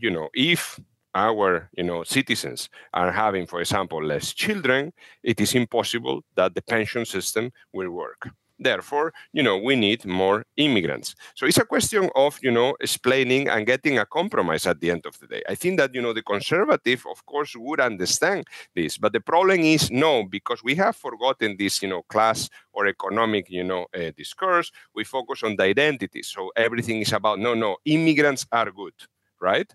You 0.00 0.10
know, 0.10 0.28
if 0.34 0.78
our 1.14 1.68
you 1.76 1.84
know 1.84 2.02
citizens 2.04 2.68
are 2.92 3.10
having 3.12 3.46
for 3.46 3.60
example 3.60 4.02
less 4.04 4.32
children 4.32 4.92
it 5.22 5.40
is 5.40 5.54
impossible 5.54 6.22
that 6.34 6.54
the 6.54 6.62
pension 6.62 7.04
system 7.04 7.50
will 7.72 7.90
work. 7.90 8.28
Therefore 8.60 9.12
you 9.32 9.42
know 9.42 9.56
we 9.56 9.76
need 9.76 10.04
more 10.04 10.44
immigrants. 10.56 11.14
So 11.36 11.46
it's 11.46 11.58
a 11.58 11.64
question 11.64 12.10
of 12.16 12.38
you 12.42 12.50
know 12.50 12.74
explaining 12.80 13.48
and 13.48 13.66
getting 13.66 13.98
a 13.98 14.06
compromise 14.06 14.66
at 14.66 14.80
the 14.80 14.90
end 14.90 15.06
of 15.06 15.18
the 15.18 15.28
day. 15.28 15.42
I 15.48 15.54
think 15.54 15.78
that 15.78 15.94
you 15.94 16.02
know 16.02 16.12
the 16.12 16.22
conservative 16.22 17.04
of 17.10 17.24
course 17.24 17.54
would 17.56 17.80
understand 17.80 18.46
this 18.74 18.98
but 18.98 19.12
the 19.12 19.20
problem 19.20 19.60
is 19.60 19.90
no 19.90 20.24
because 20.24 20.62
we 20.64 20.74
have 20.74 20.96
forgotten 20.96 21.56
this 21.56 21.82
you 21.82 21.88
know 21.88 22.02
class 22.02 22.48
or 22.72 22.86
economic 22.88 23.48
you 23.48 23.64
know 23.64 23.86
uh, 23.94 24.10
discourse. 24.16 24.70
We 24.94 25.04
focus 25.04 25.42
on 25.44 25.56
the 25.56 25.64
identity 25.64 26.22
so 26.22 26.50
everything 26.56 27.00
is 27.00 27.12
about 27.12 27.38
no 27.38 27.54
no 27.54 27.76
immigrants 27.84 28.44
are 28.52 28.70
good 28.72 28.94
right 29.40 29.72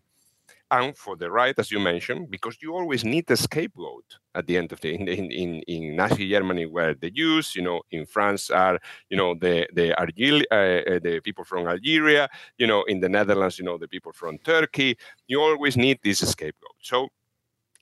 and 0.71 0.97
for 0.97 1.15
the 1.15 1.30
right, 1.30 1.58
as 1.58 1.71
you 1.71 1.80
mentioned, 1.80 2.32
because 2.32 2.58
you 2.62 2.73
always 2.73 3.04
need 3.04 3.30
a 3.30 3.38
scapegoat 3.38 4.06
at 4.36 4.47
the 4.47 4.58
end 4.58 4.71
of 4.71 4.82
the 4.82 4.93
in, 4.93 5.08
in, 5.08 5.62
in 5.67 5.95
Nazi 5.95 6.30
Germany 6.30 6.65
were 6.65 6.95
the 6.95 7.12
Jews, 7.12 7.56
you 7.56 7.62
know, 7.62 7.82
in 7.91 8.06
France 8.06 8.49
are 8.49 8.80
you 9.10 9.17
know 9.17 9.36
the 9.36 9.67
the 9.73 9.93
Algeri- 9.99 10.45
uh, 10.52 10.95
uh, 10.95 10.99
the 10.99 11.19
people 11.23 11.43
from 11.43 11.67
Algeria, 11.67 12.28
you 12.58 12.67
know, 12.67 12.84
in 12.84 12.99
the 12.99 13.10
Netherlands, 13.10 13.60
you 13.60 13.65
know, 13.65 13.78
the 13.78 13.88
people 13.88 14.12
from 14.12 14.38
Turkey. 14.39 14.97
You 15.28 15.41
always 15.41 15.78
need 15.78 15.99
this 16.04 16.19
scapegoat. 16.19 16.78
So 16.82 17.10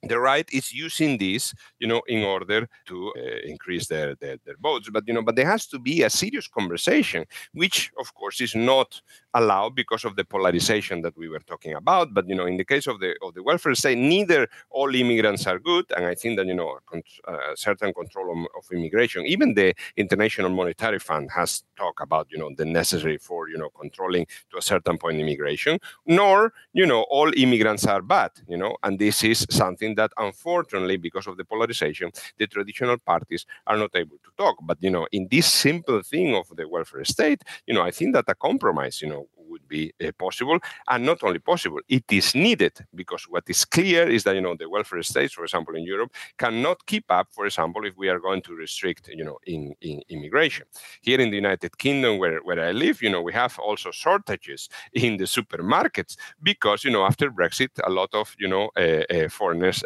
the 0.03 0.19
right 0.19 0.49
is 0.51 0.73
using 0.73 1.17
this, 1.17 1.53
you 1.79 1.87
know, 1.87 2.01
in 2.07 2.23
order 2.23 2.67
to 2.87 3.13
uh, 3.17 3.21
increase 3.45 3.87
their, 3.87 4.15
their, 4.15 4.37
their 4.45 4.55
votes. 4.61 4.89
But 4.91 5.03
you 5.07 5.13
know, 5.13 5.21
but 5.21 5.35
there 5.35 5.45
has 5.45 5.67
to 5.67 5.79
be 5.79 6.03
a 6.03 6.09
serious 6.09 6.47
conversation, 6.47 7.25
which 7.53 7.91
of 7.99 8.13
course 8.15 8.41
is 8.41 8.55
not 8.55 9.01
allowed 9.33 9.75
because 9.75 10.03
of 10.05 10.15
the 10.15 10.23
polarization 10.23 11.01
that 11.01 11.17
we 11.17 11.29
were 11.29 11.39
talking 11.39 11.73
about. 11.73 12.13
But 12.13 12.27
you 12.27 12.35
know, 12.35 12.45
in 12.45 12.57
the 12.57 12.65
case 12.65 12.87
of 12.87 12.99
the 12.99 13.15
of 13.21 13.33
the 13.33 13.43
welfare 13.43 13.75
state, 13.75 13.97
neither 13.97 14.47
all 14.69 14.93
immigrants 14.93 15.47
are 15.47 15.59
good, 15.59 15.85
and 15.95 16.05
I 16.05 16.15
think 16.15 16.37
that 16.37 16.47
you 16.47 16.53
know 16.53 16.79
a, 16.93 17.31
a 17.31 17.57
certain 17.57 17.93
control 17.93 18.31
of, 18.31 18.47
of, 18.57 18.71
immigration. 18.71 19.25
Even 19.25 19.53
the 19.53 19.73
International 19.97 20.49
Monetary 20.49 20.99
Fund 20.99 21.29
has 21.31 21.63
talked 21.77 22.01
about 22.01 22.27
you 22.31 22.37
know 22.37 22.51
the 22.55 22.65
necessary 22.65 23.17
for 23.17 23.49
you 23.49 23.57
know 23.57 23.69
controlling 23.69 24.25
to 24.51 24.57
a 24.57 24.61
certain 24.61 24.97
point 24.97 25.19
immigration. 25.19 25.79
Nor 26.05 26.53
you 26.73 26.85
know 26.85 27.05
all 27.09 27.31
immigrants 27.35 27.85
are 27.85 28.01
bad. 28.01 28.31
You 28.47 28.57
know, 28.57 28.75
and 28.83 28.99
this 28.99 29.23
is 29.23 29.45
something 29.49 29.95
that 29.95 30.11
unfortunately, 30.17 30.97
because 30.97 31.27
of 31.27 31.37
the 31.37 31.45
polarization, 31.45 32.11
the 32.37 32.47
traditional 32.47 32.97
parties 32.97 33.45
are 33.67 33.77
not 33.77 33.91
able 33.95 34.17
to 34.17 34.31
talk. 34.37 34.57
But 34.61 34.77
you 34.81 34.89
know, 34.89 35.07
in 35.11 35.27
this 35.29 35.51
simple 35.51 36.01
thing 36.01 36.35
of 36.35 36.47
the 36.55 36.67
welfare 36.67 37.05
state, 37.05 37.43
you 37.65 37.73
know, 37.73 37.81
I 37.81 37.91
think 37.91 38.13
that 38.13 38.25
a 38.27 38.35
compromise, 38.35 39.01
you 39.01 39.09
know, 39.09 39.20
would 39.51 39.67
be 39.67 39.93
uh, 40.03 40.11
possible 40.17 40.57
and 40.89 41.05
not 41.05 41.21
only 41.23 41.39
possible 41.39 41.79
it 41.89 42.05
is 42.09 42.33
needed 42.33 42.73
because 42.95 43.23
what 43.27 43.43
is 43.47 43.65
clear 43.65 44.09
is 44.09 44.23
that 44.23 44.35
you 44.35 44.41
know 44.41 44.55
the 44.55 44.69
welfare 44.69 45.03
states 45.03 45.33
for 45.33 45.43
example 45.43 45.75
in 45.75 45.83
europe 45.83 46.11
cannot 46.37 46.85
keep 46.85 47.05
up 47.09 47.27
for 47.31 47.45
example 47.45 47.85
if 47.85 47.95
we 47.97 48.07
are 48.09 48.19
going 48.19 48.41
to 48.41 48.53
restrict 48.53 49.09
you 49.09 49.23
know 49.23 49.37
in, 49.45 49.75
in 49.81 50.01
immigration. 50.09 50.65
Here 51.01 51.19
in 51.19 51.29
the 51.29 51.35
united 51.35 51.77
kingdom 51.77 52.17
where, 52.17 52.39
where 52.39 52.59
i 52.59 52.71
live 52.71 53.01
you 53.01 53.09
know 53.09 53.21
we 53.21 53.33
have 53.33 53.57
also 53.59 53.91
shortages 53.91 54.69
in 54.93 55.17
the 55.17 55.25
supermarkets 55.25 56.15
because 56.41 56.83
you 56.83 56.91
know 56.91 57.03
after 57.05 57.29
brexit 57.29 57.69
a 57.83 57.89
lot 57.89 58.09
of 58.13 58.35
you 58.39 58.47
know 58.47 58.69
uh, 58.77 59.03
uh, 59.13 59.29
foreigners 59.29 59.83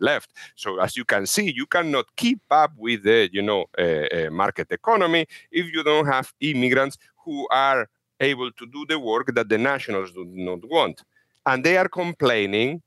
left. 0.00 0.32
So 0.54 0.80
as 0.80 0.96
you 0.96 1.04
can 1.04 1.26
see 1.26 1.52
you 1.52 1.66
cannot 1.66 2.06
keep 2.16 2.40
up 2.50 2.72
with 2.76 3.02
the 3.02 3.28
you 3.32 3.42
know 3.42 3.66
market 4.30 4.70
economy 4.70 5.26
if 5.50 5.72
you 5.72 5.82
don't 5.82 6.06
have 6.06 6.32
immigrants 6.40 6.96
who 7.24 7.46
are 7.50 7.88
able 8.22 8.50
to 8.52 8.66
do 8.66 8.86
the 8.88 8.98
work 8.98 9.34
that 9.34 9.48
the 9.48 9.58
nationals 9.58 10.12
do 10.12 10.24
not 10.24 10.60
want. 10.68 11.02
And 11.44 11.64
they 11.64 11.76
are 11.76 11.88
complaining 11.88 12.82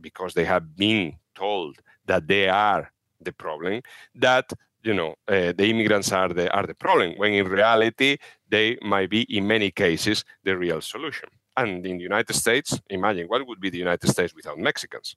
because 0.00 0.34
they 0.34 0.44
have 0.44 0.76
been 0.76 1.14
told 1.34 1.76
that 2.06 2.26
they 2.26 2.48
are 2.48 2.90
the 3.20 3.32
problem 3.32 3.82
that 4.14 4.52
you 4.82 4.94
know 4.94 5.14
uh, 5.28 5.52
the 5.58 5.66
immigrants 5.70 6.12
are 6.12 6.28
the 6.28 6.50
are 6.52 6.66
the 6.66 6.74
problem 6.74 7.14
when 7.16 7.32
in 7.32 7.46
reality 7.46 8.16
they 8.48 8.78
might 8.82 9.10
be 9.10 9.22
in 9.36 9.46
many 9.46 9.70
cases 9.70 10.24
the 10.44 10.56
real 10.56 10.80
solution 10.80 11.28
and 11.56 11.84
in 11.84 11.96
the 11.98 12.02
united 12.02 12.34
states 12.34 12.80
imagine 12.88 13.26
what 13.26 13.44
would 13.46 13.60
be 13.60 13.70
the 13.70 13.78
united 13.78 14.08
states 14.08 14.34
without 14.34 14.58
mexicans 14.58 15.16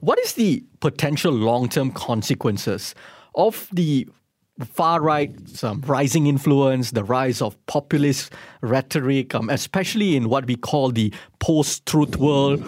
what 0.00 0.18
is 0.18 0.32
the 0.34 0.64
potential 0.80 1.32
long-term 1.32 1.92
consequences 1.92 2.94
of 3.34 3.68
the 3.72 4.08
far 4.66 5.00
right, 5.00 5.30
some 5.48 5.80
rising 5.82 6.26
influence, 6.26 6.90
the 6.92 7.04
rise 7.04 7.40
of 7.42 7.56
populist 7.66 8.32
rhetoric, 8.60 9.34
um, 9.34 9.48
especially 9.50 10.16
in 10.16 10.28
what 10.28 10.46
we 10.46 10.56
call 10.56 10.90
the 10.90 11.12
post 11.38 11.86
truth 11.86 12.16
world 12.16 12.62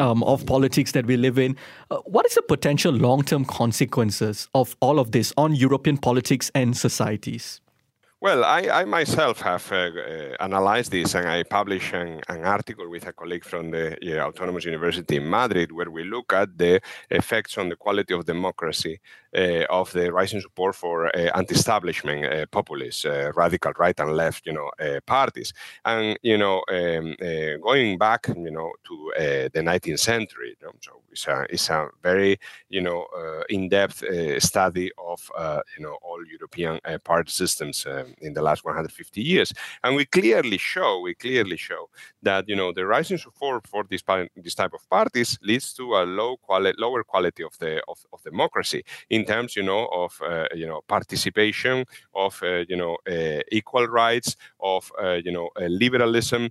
um, 0.00 0.22
of 0.24 0.44
politics 0.46 0.92
that 0.92 1.06
we 1.06 1.16
live 1.16 1.38
in. 1.38 1.56
Uh, 1.90 1.98
what 1.98 2.26
is 2.26 2.34
the 2.34 2.42
potential 2.42 2.92
long 2.92 3.22
term 3.22 3.44
consequences 3.44 4.48
of 4.54 4.76
all 4.80 4.98
of 4.98 5.12
this 5.12 5.32
on 5.36 5.54
European 5.54 5.96
politics 5.96 6.50
and 6.54 6.76
societies? 6.76 7.60
Well, 8.18 8.44
I, 8.44 8.62
I 8.72 8.84
myself 8.86 9.42
have 9.42 9.70
uh, 9.70 9.76
uh, 9.76 10.36
analyzed 10.40 10.90
this 10.90 11.14
and 11.14 11.28
I 11.28 11.42
published 11.42 11.92
an, 11.92 12.22
an, 12.28 12.44
article 12.44 12.88
with 12.88 13.06
a 13.06 13.12
colleague 13.12 13.44
from 13.44 13.70
the 13.70 13.94
Autonomous 14.22 14.64
University 14.64 15.16
in 15.16 15.28
Madrid 15.28 15.70
where 15.70 15.90
we 15.90 16.02
look 16.02 16.32
at 16.32 16.56
the 16.56 16.80
effects 17.10 17.58
on 17.58 17.68
the 17.68 17.76
quality 17.76 18.14
of 18.14 18.24
democracy 18.24 19.00
Uh, 19.36 19.66
of 19.68 19.92
the 19.92 20.10
rising 20.10 20.40
support 20.40 20.74
for 20.74 21.14
uh, 21.14 21.30
anti-establishment 21.34 22.24
uh, 22.24 22.46
populist, 22.46 23.04
uh, 23.04 23.30
radical 23.34 23.70
right 23.78 24.00
and 24.00 24.16
left, 24.16 24.46
you 24.46 24.52
know, 24.52 24.70
uh, 24.80 24.98
parties. 25.04 25.52
And, 25.84 26.18
you 26.22 26.38
know, 26.38 26.62
um, 26.70 27.14
going 27.60 27.98
back, 27.98 28.28
you 28.28 28.50
know, 28.50 28.72
to 28.86 29.12
the 29.52 29.60
19th 29.60 29.98
century, 29.98 30.56
you 30.58 30.66
know, 30.66 30.72
so 30.80 31.02
it's 31.10 31.26
a, 31.26 31.46
it's 31.50 31.68
a 31.68 31.88
very, 32.02 32.38
you 32.70 32.80
know, 32.80 33.06
in-depth 33.50 34.04
study 34.38 34.90
of, 34.96 35.30
you 35.76 35.84
know, 35.84 35.98
all 36.02 36.24
European 36.30 36.80
party 37.04 37.30
systems 37.30 37.84
um, 37.84 38.14
in 38.22 38.32
the 38.32 38.40
last 38.40 38.64
150 38.64 39.20
years. 39.20 39.52
And 39.84 39.96
we 39.96 40.06
clearly 40.06 40.56
show, 40.56 41.00
we 41.00 41.14
clearly 41.14 41.58
show 41.58 41.90
that, 42.22 42.48
you 42.48 42.56
know, 42.56 42.72
the 42.72 42.86
rising 42.86 43.18
support 43.18 43.66
for 43.66 43.84
this, 43.90 44.02
this 44.34 44.54
type 44.54 44.72
of 44.72 44.88
parties 44.88 45.38
leads 45.42 45.74
to 45.74 45.96
a 45.96 46.04
low 46.04 46.38
quality, 46.38 46.76
lower 46.78 47.04
quality 47.04 47.42
of 47.42 47.58
the 47.58 47.82
of, 47.86 47.98
of 48.14 48.22
democracy 48.22 48.82
in 49.10 49.25
terms, 49.26 49.56
you 49.56 49.62
know, 49.62 49.86
of 49.86 50.20
uh, 50.22 50.46
you 50.54 50.66
know 50.66 50.80
participation, 50.88 51.84
of 52.14 52.40
uh, 52.42 52.64
you 52.68 52.76
know 52.76 52.96
uh, 53.08 53.40
equal 53.50 53.86
rights, 53.86 54.36
of 54.60 54.90
you 55.24 55.32
know 55.32 55.50
liberalism. 55.58 56.50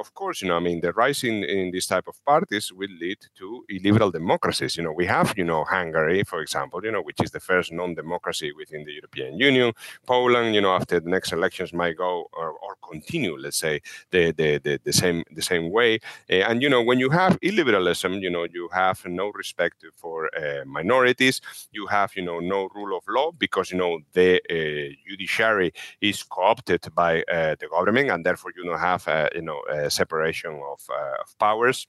of 0.00 0.14
course, 0.14 0.42
you 0.42 0.48
know, 0.48 0.56
I 0.56 0.60
mean, 0.60 0.80
the 0.80 0.92
rise 0.92 1.24
in, 1.24 1.44
in 1.44 1.70
this 1.70 1.86
type 1.86 2.08
of 2.08 2.16
parties 2.24 2.72
will 2.72 2.94
lead 3.00 3.18
to 3.38 3.64
illiberal 3.68 4.10
democracies. 4.10 4.76
You 4.76 4.84
know, 4.84 4.92
we 4.92 5.06
have, 5.06 5.34
you 5.36 5.44
know, 5.44 5.64
Hungary, 5.64 6.22
for 6.24 6.40
example, 6.40 6.80
you 6.84 6.92
know, 6.92 7.02
which 7.02 7.20
is 7.22 7.30
the 7.30 7.40
first 7.40 7.72
non-democracy 7.72 8.52
within 8.52 8.84
the 8.84 8.92
European 8.92 9.38
Union. 9.38 9.72
Poland, 10.06 10.54
you 10.54 10.60
know, 10.60 10.74
after 10.74 11.00
the 11.00 11.10
next 11.10 11.32
elections 11.32 11.72
might 11.72 11.96
go 11.96 12.28
or, 12.32 12.50
or 12.64 12.76
continue, 12.88 13.36
let's 13.38 13.58
say, 13.58 13.80
the, 14.10 14.32
the, 14.32 14.58
the, 14.58 14.80
the 14.84 14.92
same 14.92 15.24
the 15.34 15.42
same 15.42 15.70
way. 15.70 15.98
Uh, 16.30 16.48
and 16.48 16.62
you 16.62 16.68
know, 16.68 16.82
when 16.82 16.98
you 16.98 17.10
have 17.10 17.38
illiberalism, 17.40 18.20
you 18.20 18.30
know, 18.30 18.44
you 18.44 18.68
have 18.72 19.04
no 19.06 19.30
respect 19.30 19.84
for 19.94 20.30
uh, 20.36 20.64
minorities. 20.64 21.40
You 21.72 21.86
have, 21.86 22.03
you 22.16 22.22
know, 22.22 22.40
no 22.40 22.68
rule 22.74 22.96
of 22.96 23.04
law 23.08 23.30
because 23.32 23.70
you 23.70 23.78
know 23.78 24.00
the 24.12 24.40
uh, 24.50 24.94
judiciary 25.08 25.72
is 26.00 26.22
co-opted 26.22 26.86
by 26.94 27.22
uh, 27.22 27.54
the 27.58 27.68
government, 27.68 28.10
and 28.10 28.24
therefore 28.24 28.52
you 28.56 28.64
don't 28.64 28.78
have, 28.78 29.06
uh, 29.08 29.28
you 29.34 29.42
know, 29.42 29.60
separation 29.88 30.52
of, 30.52 30.80
of 31.20 31.38
powers 31.38 31.86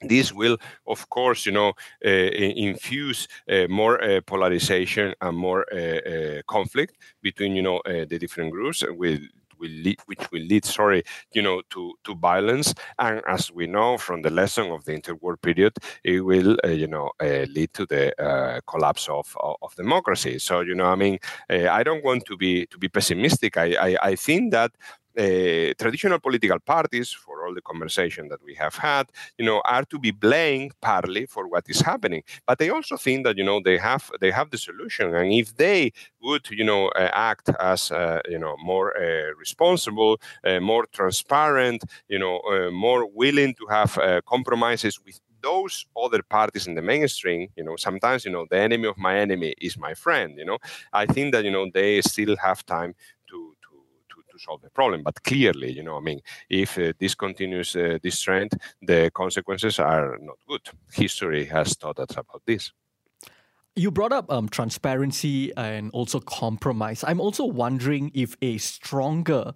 this 0.00 0.32
will, 0.32 0.58
of 0.86 1.08
course, 1.08 1.44
you 1.44 1.52
know, 1.52 1.72
uh, 2.04 2.08
infuse 2.08 3.26
uh, 3.50 3.66
more 3.68 4.00
uh, 4.02 4.20
polarization 4.20 5.14
and 5.20 5.36
more 5.36 5.64
conflict 6.46 6.96
between, 7.20 7.56
you 7.56 7.62
know, 7.62 7.80
the 7.84 8.18
different 8.18 8.52
groups. 8.52 8.84
With 8.88 9.22
will 9.58 9.70
lead, 9.70 9.98
which 10.06 10.30
will 10.32 10.42
lead, 10.42 10.64
sorry, 10.64 11.02
you 11.32 11.42
know, 11.42 11.62
to 11.70 11.94
to 12.04 12.14
violence. 12.14 12.74
And 12.98 13.22
as 13.26 13.50
we 13.52 13.66
know 13.66 13.98
from 13.98 14.22
the 14.22 14.30
lesson 14.30 14.70
of 14.70 14.84
the 14.84 14.92
interwar 14.92 15.40
period, 15.40 15.74
it 16.04 16.20
will, 16.20 16.56
uh, 16.64 16.68
you 16.68 16.86
know, 16.86 17.10
uh, 17.20 17.46
lead 17.54 17.72
to 17.74 17.86
the 17.86 18.12
uh, 18.22 18.60
collapse 18.66 19.08
of, 19.08 19.36
of, 19.40 19.56
of 19.62 19.74
democracy. 19.76 20.38
So, 20.38 20.60
you 20.60 20.74
know, 20.74 20.86
I 20.86 20.96
mean, 20.96 21.18
I 21.50 21.82
don't 21.82 22.04
want 22.04 22.24
to 22.26 22.36
be 22.36 22.66
to 22.66 22.78
be 22.78 22.88
pessimistic. 22.88 23.56
I 23.56 23.68
I, 23.88 23.96
I 24.10 24.14
think 24.16 24.52
that 24.52 24.72
uh, 25.18 25.72
traditional 25.78 26.18
political 26.20 26.58
parties, 26.60 27.12
for 27.12 27.44
all 27.46 27.54
the 27.54 27.60
conversation 27.62 28.28
that 28.28 28.42
we 28.44 28.54
have 28.54 28.74
had, 28.76 29.10
you 29.38 29.44
know, 29.44 29.60
are 29.64 29.84
to 29.84 29.98
be 29.98 30.10
blamed 30.10 30.72
partly 30.80 31.26
for 31.26 31.48
what 31.48 31.64
is 31.68 31.80
happening. 31.80 32.22
But 32.46 32.60
I 32.62 32.68
also 32.70 32.96
think 32.96 33.24
that 33.24 33.36
you 33.36 33.44
know 33.44 33.60
they 33.64 33.78
have 33.78 34.10
they 34.20 34.30
have 34.30 34.50
the 34.50 34.58
solution, 34.58 35.14
and 35.14 35.32
if 35.32 35.56
they 35.56 35.92
would 36.22 36.48
you 36.50 36.64
know 36.64 36.88
uh, 36.88 37.10
act 37.12 37.50
as 37.60 37.90
uh, 37.90 38.20
you 38.28 38.38
know 38.38 38.56
more 38.62 38.96
uh, 38.96 39.32
responsible, 39.38 40.20
uh, 40.44 40.60
more 40.60 40.86
transparent, 40.92 41.84
you 42.08 42.18
know, 42.18 42.40
more 42.72 43.06
willing 43.06 43.54
to 43.54 43.66
have 43.70 43.98
compromises 44.26 44.98
with 45.04 45.20
those 45.42 45.86
other 45.96 46.20
parties 46.22 46.66
in 46.66 46.74
the 46.74 46.82
mainstream, 46.82 47.48
you 47.56 47.62
know, 47.62 47.76
sometimes, 47.76 48.24
you 48.24 48.30
know, 48.32 48.44
the 48.50 48.58
enemy 48.58 48.88
of 48.88 48.98
my 48.98 49.16
enemy 49.18 49.54
is 49.60 49.78
my 49.78 49.94
friend, 49.94 50.34
you 50.36 50.44
know. 50.44 50.58
I 50.92 51.06
think 51.06 51.32
that, 51.32 51.44
you 51.44 51.50
know, 51.52 51.70
they 51.72 52.00
still 52.02 52.36
have 52.38 52.66
time 52.66 52.94
solve 54.38 54.62
the 54.62 54.70
problem. 54.70 55.02
But 55.02 55.22
clearly, 55.22 55.72
you 55.72 55.82
know, 55.82 55.96
I 55.96 56.00
mean, 56.00 56.20
if 56.48 56.78
uh, 56.78 56.92
this 56.98 57.14
continues 57.14 57.74
uh, 57.76 57.98
this 58.02 58.20
trend, 58.20 58.52
the 58.82 59.10
consequences 59.14 59.78
are 59.78 60.18
not 60.20 60.36
good. 60.46 60.62
History 60.92 61.44
has 61.46 61.76
taught 61.76 61.98
us 61.98 62.16
about 62.16 62.42
this. 62.46 62.72
You 63.76 63.90
brought 63.90 64.12
up 64.12 64.30
um, 64.30 64.48
transparency 64.48 65.52
and 65.56 65.90
also 65.92 66.20
compromise. 66.20 67.04
I'm 67.06 67.20
also 67.20 67.44
wondering 67.44 68.10
if 68.14 68.36
a 68.42 68.58
stronger 68.58 69.54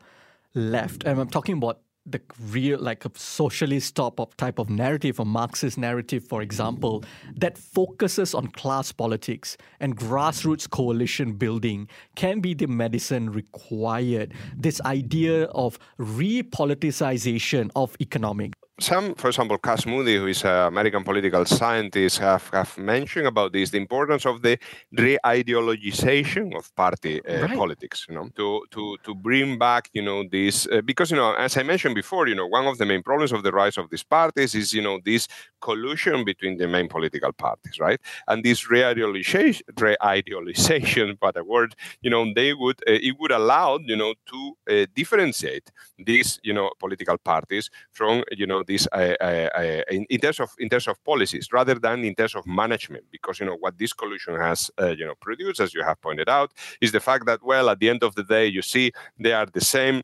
left, 0.54 1.04
and 1.04 1.20
I'm 1.20 1.28
talking 1.28 1.56
about 1.56 1.81
the 2.04 2.20
real 2.50 2.80
like 2.80 3.04
a 3.04 3.10
socialist 3.14 3.94
type 3.94 4.18
of 4.18 4.36
type 4.36 4.58
of 4.58 4.68
narrative 4.68 5.20
a 5.20 5.24
marxist 5.24 5.78
narrative 5.78 6.24
for 6.24 6.42
example 6.42 7.04
that 7.36 7.56
focuses 7.56 8.34
on 8.34 8.48
class 8.48 8.90
politics 8.90 9.56
and 9.78 9.96
grassroots 9.96 10.68
coalition 10.68 11.32
building 11.32 11.88
can 12.16 12.40
be 12.40 12.54
the 12.54 12.66
medicine 12.66 13.30
required. 13.30 14.34
This 14.56 14.80
idea 14.82 15.44
of 15.46 15.78
repoliticization 15.98 17.70
of 17.76 17.96
economic 18.00 18.54
some, 18.82 19.14
for 19.14 19.28
example, 19.28 19.58
Cas 19.58 19.84
Mudde, 19.84 20.16
who 20.16 20.26
is 20.26 20.44
an 20.44 20.66
American 20.66 21.04
political 21.04 21.44
scientist, 21.44 22.18
have, 22.18 22.48
have 22.50 22.76
mentioned 22.76 23.26
about 23.26 23.52
this 23.52 23.70
the 23.70 23.78
importance 23.78 24.26
of 24.26 24.42
the 24.42 24.58
re-ideologization 24.92 26.56
of 26.56 26.74
party 26.74 27.24
uh, 27.24 27.42
right. 27.42 27.56
politics. 27.56 28.06
You 28.08 28.16
know, 28.16 28.28
to 28.36 28.64
to 28.70 28.96
to 29.04 29.14
bring 29.14 29.58
back, 29.58 29.88
you 29.92 30.02
know, 30.02 30.24
this 30.30 30.66
uh, 30.66 30.82
because 30.82 31.10
you 31.10 31.16
know, 31.16 31.34
as 31.34 31.56
I 31.56 31.62
mentioned 31.62 31.94
before, 31.94 32.26
you 32.26 32.34
know, 32.34 32.46
one 32.46 32.66
of 32.66 32.78
the 32.78 32.86
main 32.86 33.02
problems 33.02 33.32
of 33.32 33.42
the 33.42 33.52
rise 33.52 33.78
of 33.78 33.88
these 33.90 34.02
parties 34.02 34.54
is 34.54 34.72
you 34.72 34.82
know 34.82 35.00
this 35.04 35.28
collusion 35.60 36.24
between 36.24 36.56
the 36.58 36.66
main 36.66 36.88
political 36.88 37.32
parties, 37.32 37.78
right? 37.78 38.00
And 38.26 38.42
this 38.44 38.68
re-ideolization, 38.68 39.62
re-idealization, 39.80 41.18
but 41.20 41.36
a 41.36 41.44
word, 41.44 41.74
you 42.02 42.10
know, 42.10 42.26
they 42.34 42.52
would 42.52 42.80
uh, 42.88 42.98
it 43.00 43.16
would 43.20 43.30
allow 43.30 43.78
you 43.78 43.96
know 43.96 44.14
to 44.26 44.56
uh, 44.70 44.86
differentiate 44.94 45.70
these 45.98 46.40
you 46.42 46.52
know 46.52 46.70
political 46.78 47.16
parties 47.18 47.70
from 47.92 48.24
you 48.32 48.46
know 48.46 48.62
this 48.72 48.88
uh, 48.92 49.14
uh, 49.20 49.48
uh, 49.60 49.82
in, 50.14 50.20
terms 50.20 50.40
of 50.40 50.50
in 50.58 50.68
terms 50.68 50.86
of 50.88 50.96
policies 51.04 51.48
rather 51.52 51.76
than 51.84 52.04
in 52.04 52.14
terms 52.14 52.34
of 52.34 52.44
management 52.46 53.04
because 53.10 53.38
you 53.40 53.46
know 53.46 53.58
what 53.64 53.76
this 53.78 53.92
collusion 53.92 54.34
has 54.46 54.70
you 55.00 55.06
know 55.06 55.16
produced 55.20 55.60
as 55.60 55.74
you 55.74 55.82
have 55.88 56.00
pointed 56.00 56.28
out 56.28 56.50
is 56.80 56.92
the 56.92 57.04
fact 57.08 57.26
that 57.26 57.40
well 57.42 57.68
at 57.68 57.78
the 57.80 57.88
end 57.88 58.02
of 58.02 58.14
the 58.14 58.24
day 58.24 58.46
you 58.46 58.62
see 58.62 58.90
they 59.18 59.32
are 59.32 59.46
the 59.58 59.66
same 59.76 59.96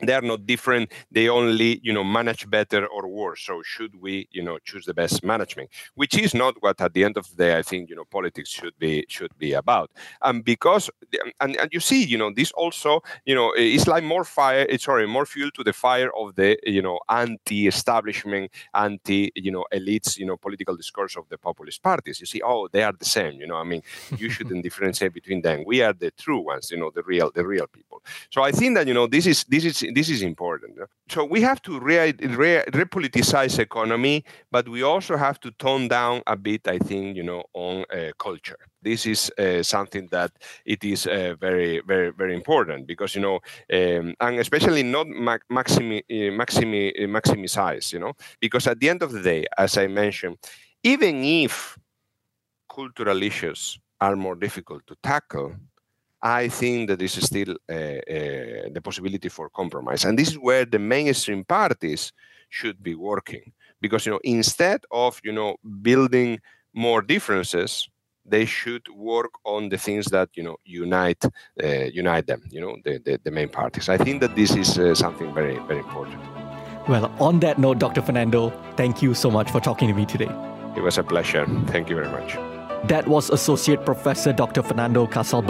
they 0.00 0.12
are 0.12 0.22
not 0.22 0.46
different 0.46 0.90
they 1.10 1.28
only 1.28 1.80
you 1.82 1.92
know 1.92 2.02
manage 2.02 2.48
better 2.50 2.86
or 2.86 3.06
worse 3.06 3.40
so 3.42 3.62
should 3.62 3.94
we 4.00 4.28
you 4.32 4.42
know 4.42 4.58
choose 4.64 4.84
the 4.84 4.94
best 4.94 5.22
management 5.22 5.70
which 5.94 6.16
is 6.16 6.34
not 6.34 6.54
what 6.60 6.80
at 6.80 6.92
the 6.94 7.04
end 7.04 7.16
of 7.16 7.28
the 7.30 7.36
day 7.36 7.56
i 7.56 7.62
think 7.62 7.88
you 7.88 7.96
know 7.96 8.04
politics 8.04 8.50
should 8.50 8.76
be 8.78 9.04
should 9.08 9.36
be 9.38 9.52
about 9.52 9.90
and 10.22 10.44
because 10.44 10.90
and, 11.40 11.56
and 11.56 11.68
you 11.72 11.80
see 11.80 12.02
you 12.02 12.18
know 12.18 12.32
this 12.34 12.50
also 12.52 13.00
you 13.24 13.34
know 13.34 13.52
it's 13.56 13.86
like 13.86 14.02
more 14.02 14.24
fire 14.24 14.66
it's 14.68 14.84
sorry 14.84 15.06
more 15.06 15.26
fuel 15.26 15.50
to 15.52 15.62
the 15.62 15.72
fire 15.72 16.10
of 16.16 16.34
the 16.34 16.58
you 16.64 16.82
know 16.82 16.98
anti-establishment 17.08 18.50
anti 18.74 19.30
you 19.36 19.52
know 19.52 19.64
elites 19.72 20.18
you 20.18 20.26
know 20.26 20.36
political 20.36 20.76
discourse 20.76 21.16
of 21.16 21.28
the 21.28 21.38
populist 21.38 21.82
parties 21.82 22.18
you 22.18 22.26
see 22.26 22.42
oh 22.44 22.68
they 22.72 22.82
are 22.82 22.92
the 22.92 23.04
same 23.04 23.40
you 23.40 23.46
know 23.46 23.56
i 23.56 23.64
mean 23.64 23.82
you 24.18 24.28
shouldn't 24.28 24.62
differentiate 24.62 25.12
between 25.12 25.40
them 25.40 25.62
we 25.64 25.82
are 25.82 25.92
the 25.92 26.10
true 26.12 26.40
ones 26.40 26.70
you 26.70 26.76
know 26.76 26.90
the 26.94 27.02
real 27.04 27.30
the 27.30 27.46
real 27.46 27.66
people 27.68 28.02
so 28.30 28.42
i 28.42 28.50
think 28.50 28.74
that 28.74 28.88
you 28.88 28.94
know 28.94 29.06
this 29.06 29.26
is 29.26 29.44
this 29.44 29.64
is 29.64 29.83
this 29.92 30.08
is 30.08 30.22
important. 30.22 30.78
So 31.08 31.24
we 31.24 31.40
have 31.42 31.60
to 31.62 31.80
re, 31.80 32.12
re, 32.12 32.62
repoliticize 32.68 33.58
economy, 33.58 34.24
but 34.50 34.68
we 34.68 34.82
also 34.82 35.16
have 35.16 35.38
to 35.40 35.50
tone 35.52 35.88
down 35.88 36.22
a 36.26 36.36
bit, 36.36 36.66
I 36.68 36.78
think, 36.78 37.16
you 37.16 37.22
know, 37.22 37.44
on 37.52 37.84
uh, 37.92 38.10
culture. 38.18 38.58
This 38.82 39.06
is 39.06 39.30
uh, 39.38 39.62
something 39.62 40.08
that 40.10 40.32
it 40.64 40.84
is 40.84 41.06
uh, 41.06 41.34
very, 41.40 41.80
very, 41.86 42.10
very 42.10 42.34
important 42.34 42.86
because 42.86 43.14
you 43.14 43.22
know, 43.22 43.40
um, 43.72 44.14
and 44.20 44.38
especially 44.38 44.82
not 44.82 45.06
maximi, 45.06 45.98
uh, 46.10 46.32
maximi, 46.36 46.90
uh, 46.90 47.06
maximize, 47.06 47.92
you 47.92 47.98
know, 47.98 48.12
because 48.40 48.66
at 48.66 48.80
the 48.80 48.88
end 48.88 49.02
of 49.02 49.12
the 49.12 49.22
day, 49.22 49.46
as 49.56 49.78
I 49.78 49.86
mentioned, 49.86 50.38
even 50.82 51.24
if 51.24 51.78
cultural 52.68 53.22
issues 53.22 53.78
are 54.00 54.16
more 54.16 54.34
difficult 54.34 54.86
to 54.86 54.96
tackle, 55.02 55.54
I 56.24 56.48
think 56.48 56.88
that 56.88 56.98
this 56.98 57.18
is 57.18 57.26
still 57.26 57.50
uh, 57.70 57.74
uh, 57.74 58.70
the 58.72 58.80
possibility 58.82 59.28
for 59.28 59.50
compromise. 59.50 60.06
And 60.06 60.18
this 60.18 60.28
is 60.28 60.38
where 60.38 60.64
the 60.64 60.78
mainstream 60.78 61.44
parties 61.44 62.12
should 62.48 62.82
be 62.82 62.94
working. 62.94 63.52
Because, 63.78 64.06
you 64.06 64.12
know, 64.12 64.20
instead 64.24 64.80
of, 64.90 65.20
you 65.22 65.32
know, 65.32 65.56
building 65.82 66.40
more 66.72 67.02
differences, 67.02 67.90
they 68.24 68.46
should 68.46 68.88
work 68.96 69.32
on 69.44 69.68
the 69.68 69.76
things 69.76 70.06
that 70.06 70.30
you 70.32 70.42
know 70.42 70.56
unite 70.64 71.22
uh, 71.62 71.84
unite 71.92 72.26
them 72.26 72.40
you 72.50 72.58
know 72.58 72.74
the, 72.82 72.98
the, 73.04 73.20
the 73.22 73.30
main 73.30 73.50
parties. 73.50 73.90
I 73.90 73.98
think 73.98 74.22
that 74.22 74.34
this 74.34 74.56
is 74.56 74.78
uh, 74.78 74.94
something 74.94 75.34
very 75.34 75.58
very 75.68 75.80
important. 75.80 76.22
Well 76.88 77.12
on 77.20 77.40
that 77.40 77.58
note 77.58 77.78
dr 77.78 78.00
fernando 78.00 78.50
thank 78.76 79.02
you 79.02 79.12
so 79.12 79.30
much 79.30 79.50
for 79.50 79.60
talking 79.60 79.88
to 79.88 79.94
me 79.94 80.06
today. 80.06 80.30
It 80.74 80.82
was 80.82 80.96
a 80.96 81.02
pleasure. 81.02 81.46
Thank 81.66 81.90
you 81.90 81.96
very 81.96 82.08
much 82.08 82.63
that 82.88 83.06
was 83.08 83.30
Associate 83.30 83.82
Professor 83.84 84.32
Dr. 84.32 84.62
Fernando 84.62 85.06
Casal 85.06 85.42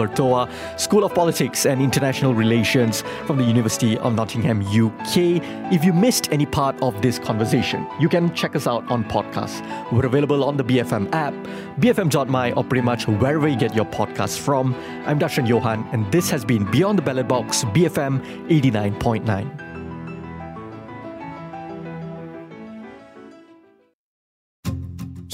School 0.77 1.03
of 1.03 1.13
Politics 1.13 1.65
and 1.65 1.81
International 1.81 2.33
Relations 2.33 3.03
from 3.25 3.37
the 3.37 3.43
University 3.43 3.97
of 3.97 4.13
Nottingham, 4.15 4.61
UK. 4.61 5.41
If 5.73 5.83
you 5.83 5.93
missed 5.93 6.31
any 6.31 6.45
part 6.45 6.81
of 6.81 7.01
this 7.01 7.19
conversation, 7.19 7.87
you 7.99 8.07
can 8.07 8.33
check 8.33 8.55
us 8.55 8.67
out 8.67 8.89
on 8.89 9.03
podcasts. 9.05 9.61
We're 9.91 10.05
available 10.05 10.43
on 10.43 10.57
the 10.57 10.63
BFM 10.63 11.13
app, 11.13 11.33
bfm.my, 11.79 12.51
or 12.53 12.63
pretty 12.63 12.83
much 12.83 13.07
wherever 13.07 13.47
you 13.47 13.57
get 13.57 13.75
your 13.75 13.85
podcasts 13.85 14.39
from. 14.39 14.73
I'm 15.05 15.19
Darshan 15.19 15.47
Johan, 15.47 15.87
and 15.91 16.09
this 16.11 16.29
has 16.29 16.45
been 16.45 16.69
Beyond 16.71 16.99
the 16.99 17.03
Ballot 17.03 17.27
Box, 17.27 17.63
BFM 17.65 18.47
89.9. 18.47 19.65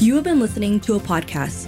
You 0.02 0.16
have 0.16 0.24
been 0.24 0.40
listening 0.40 0.80
to 0.80 0.96
a 0.96 1.00
podcast 1.00 1.68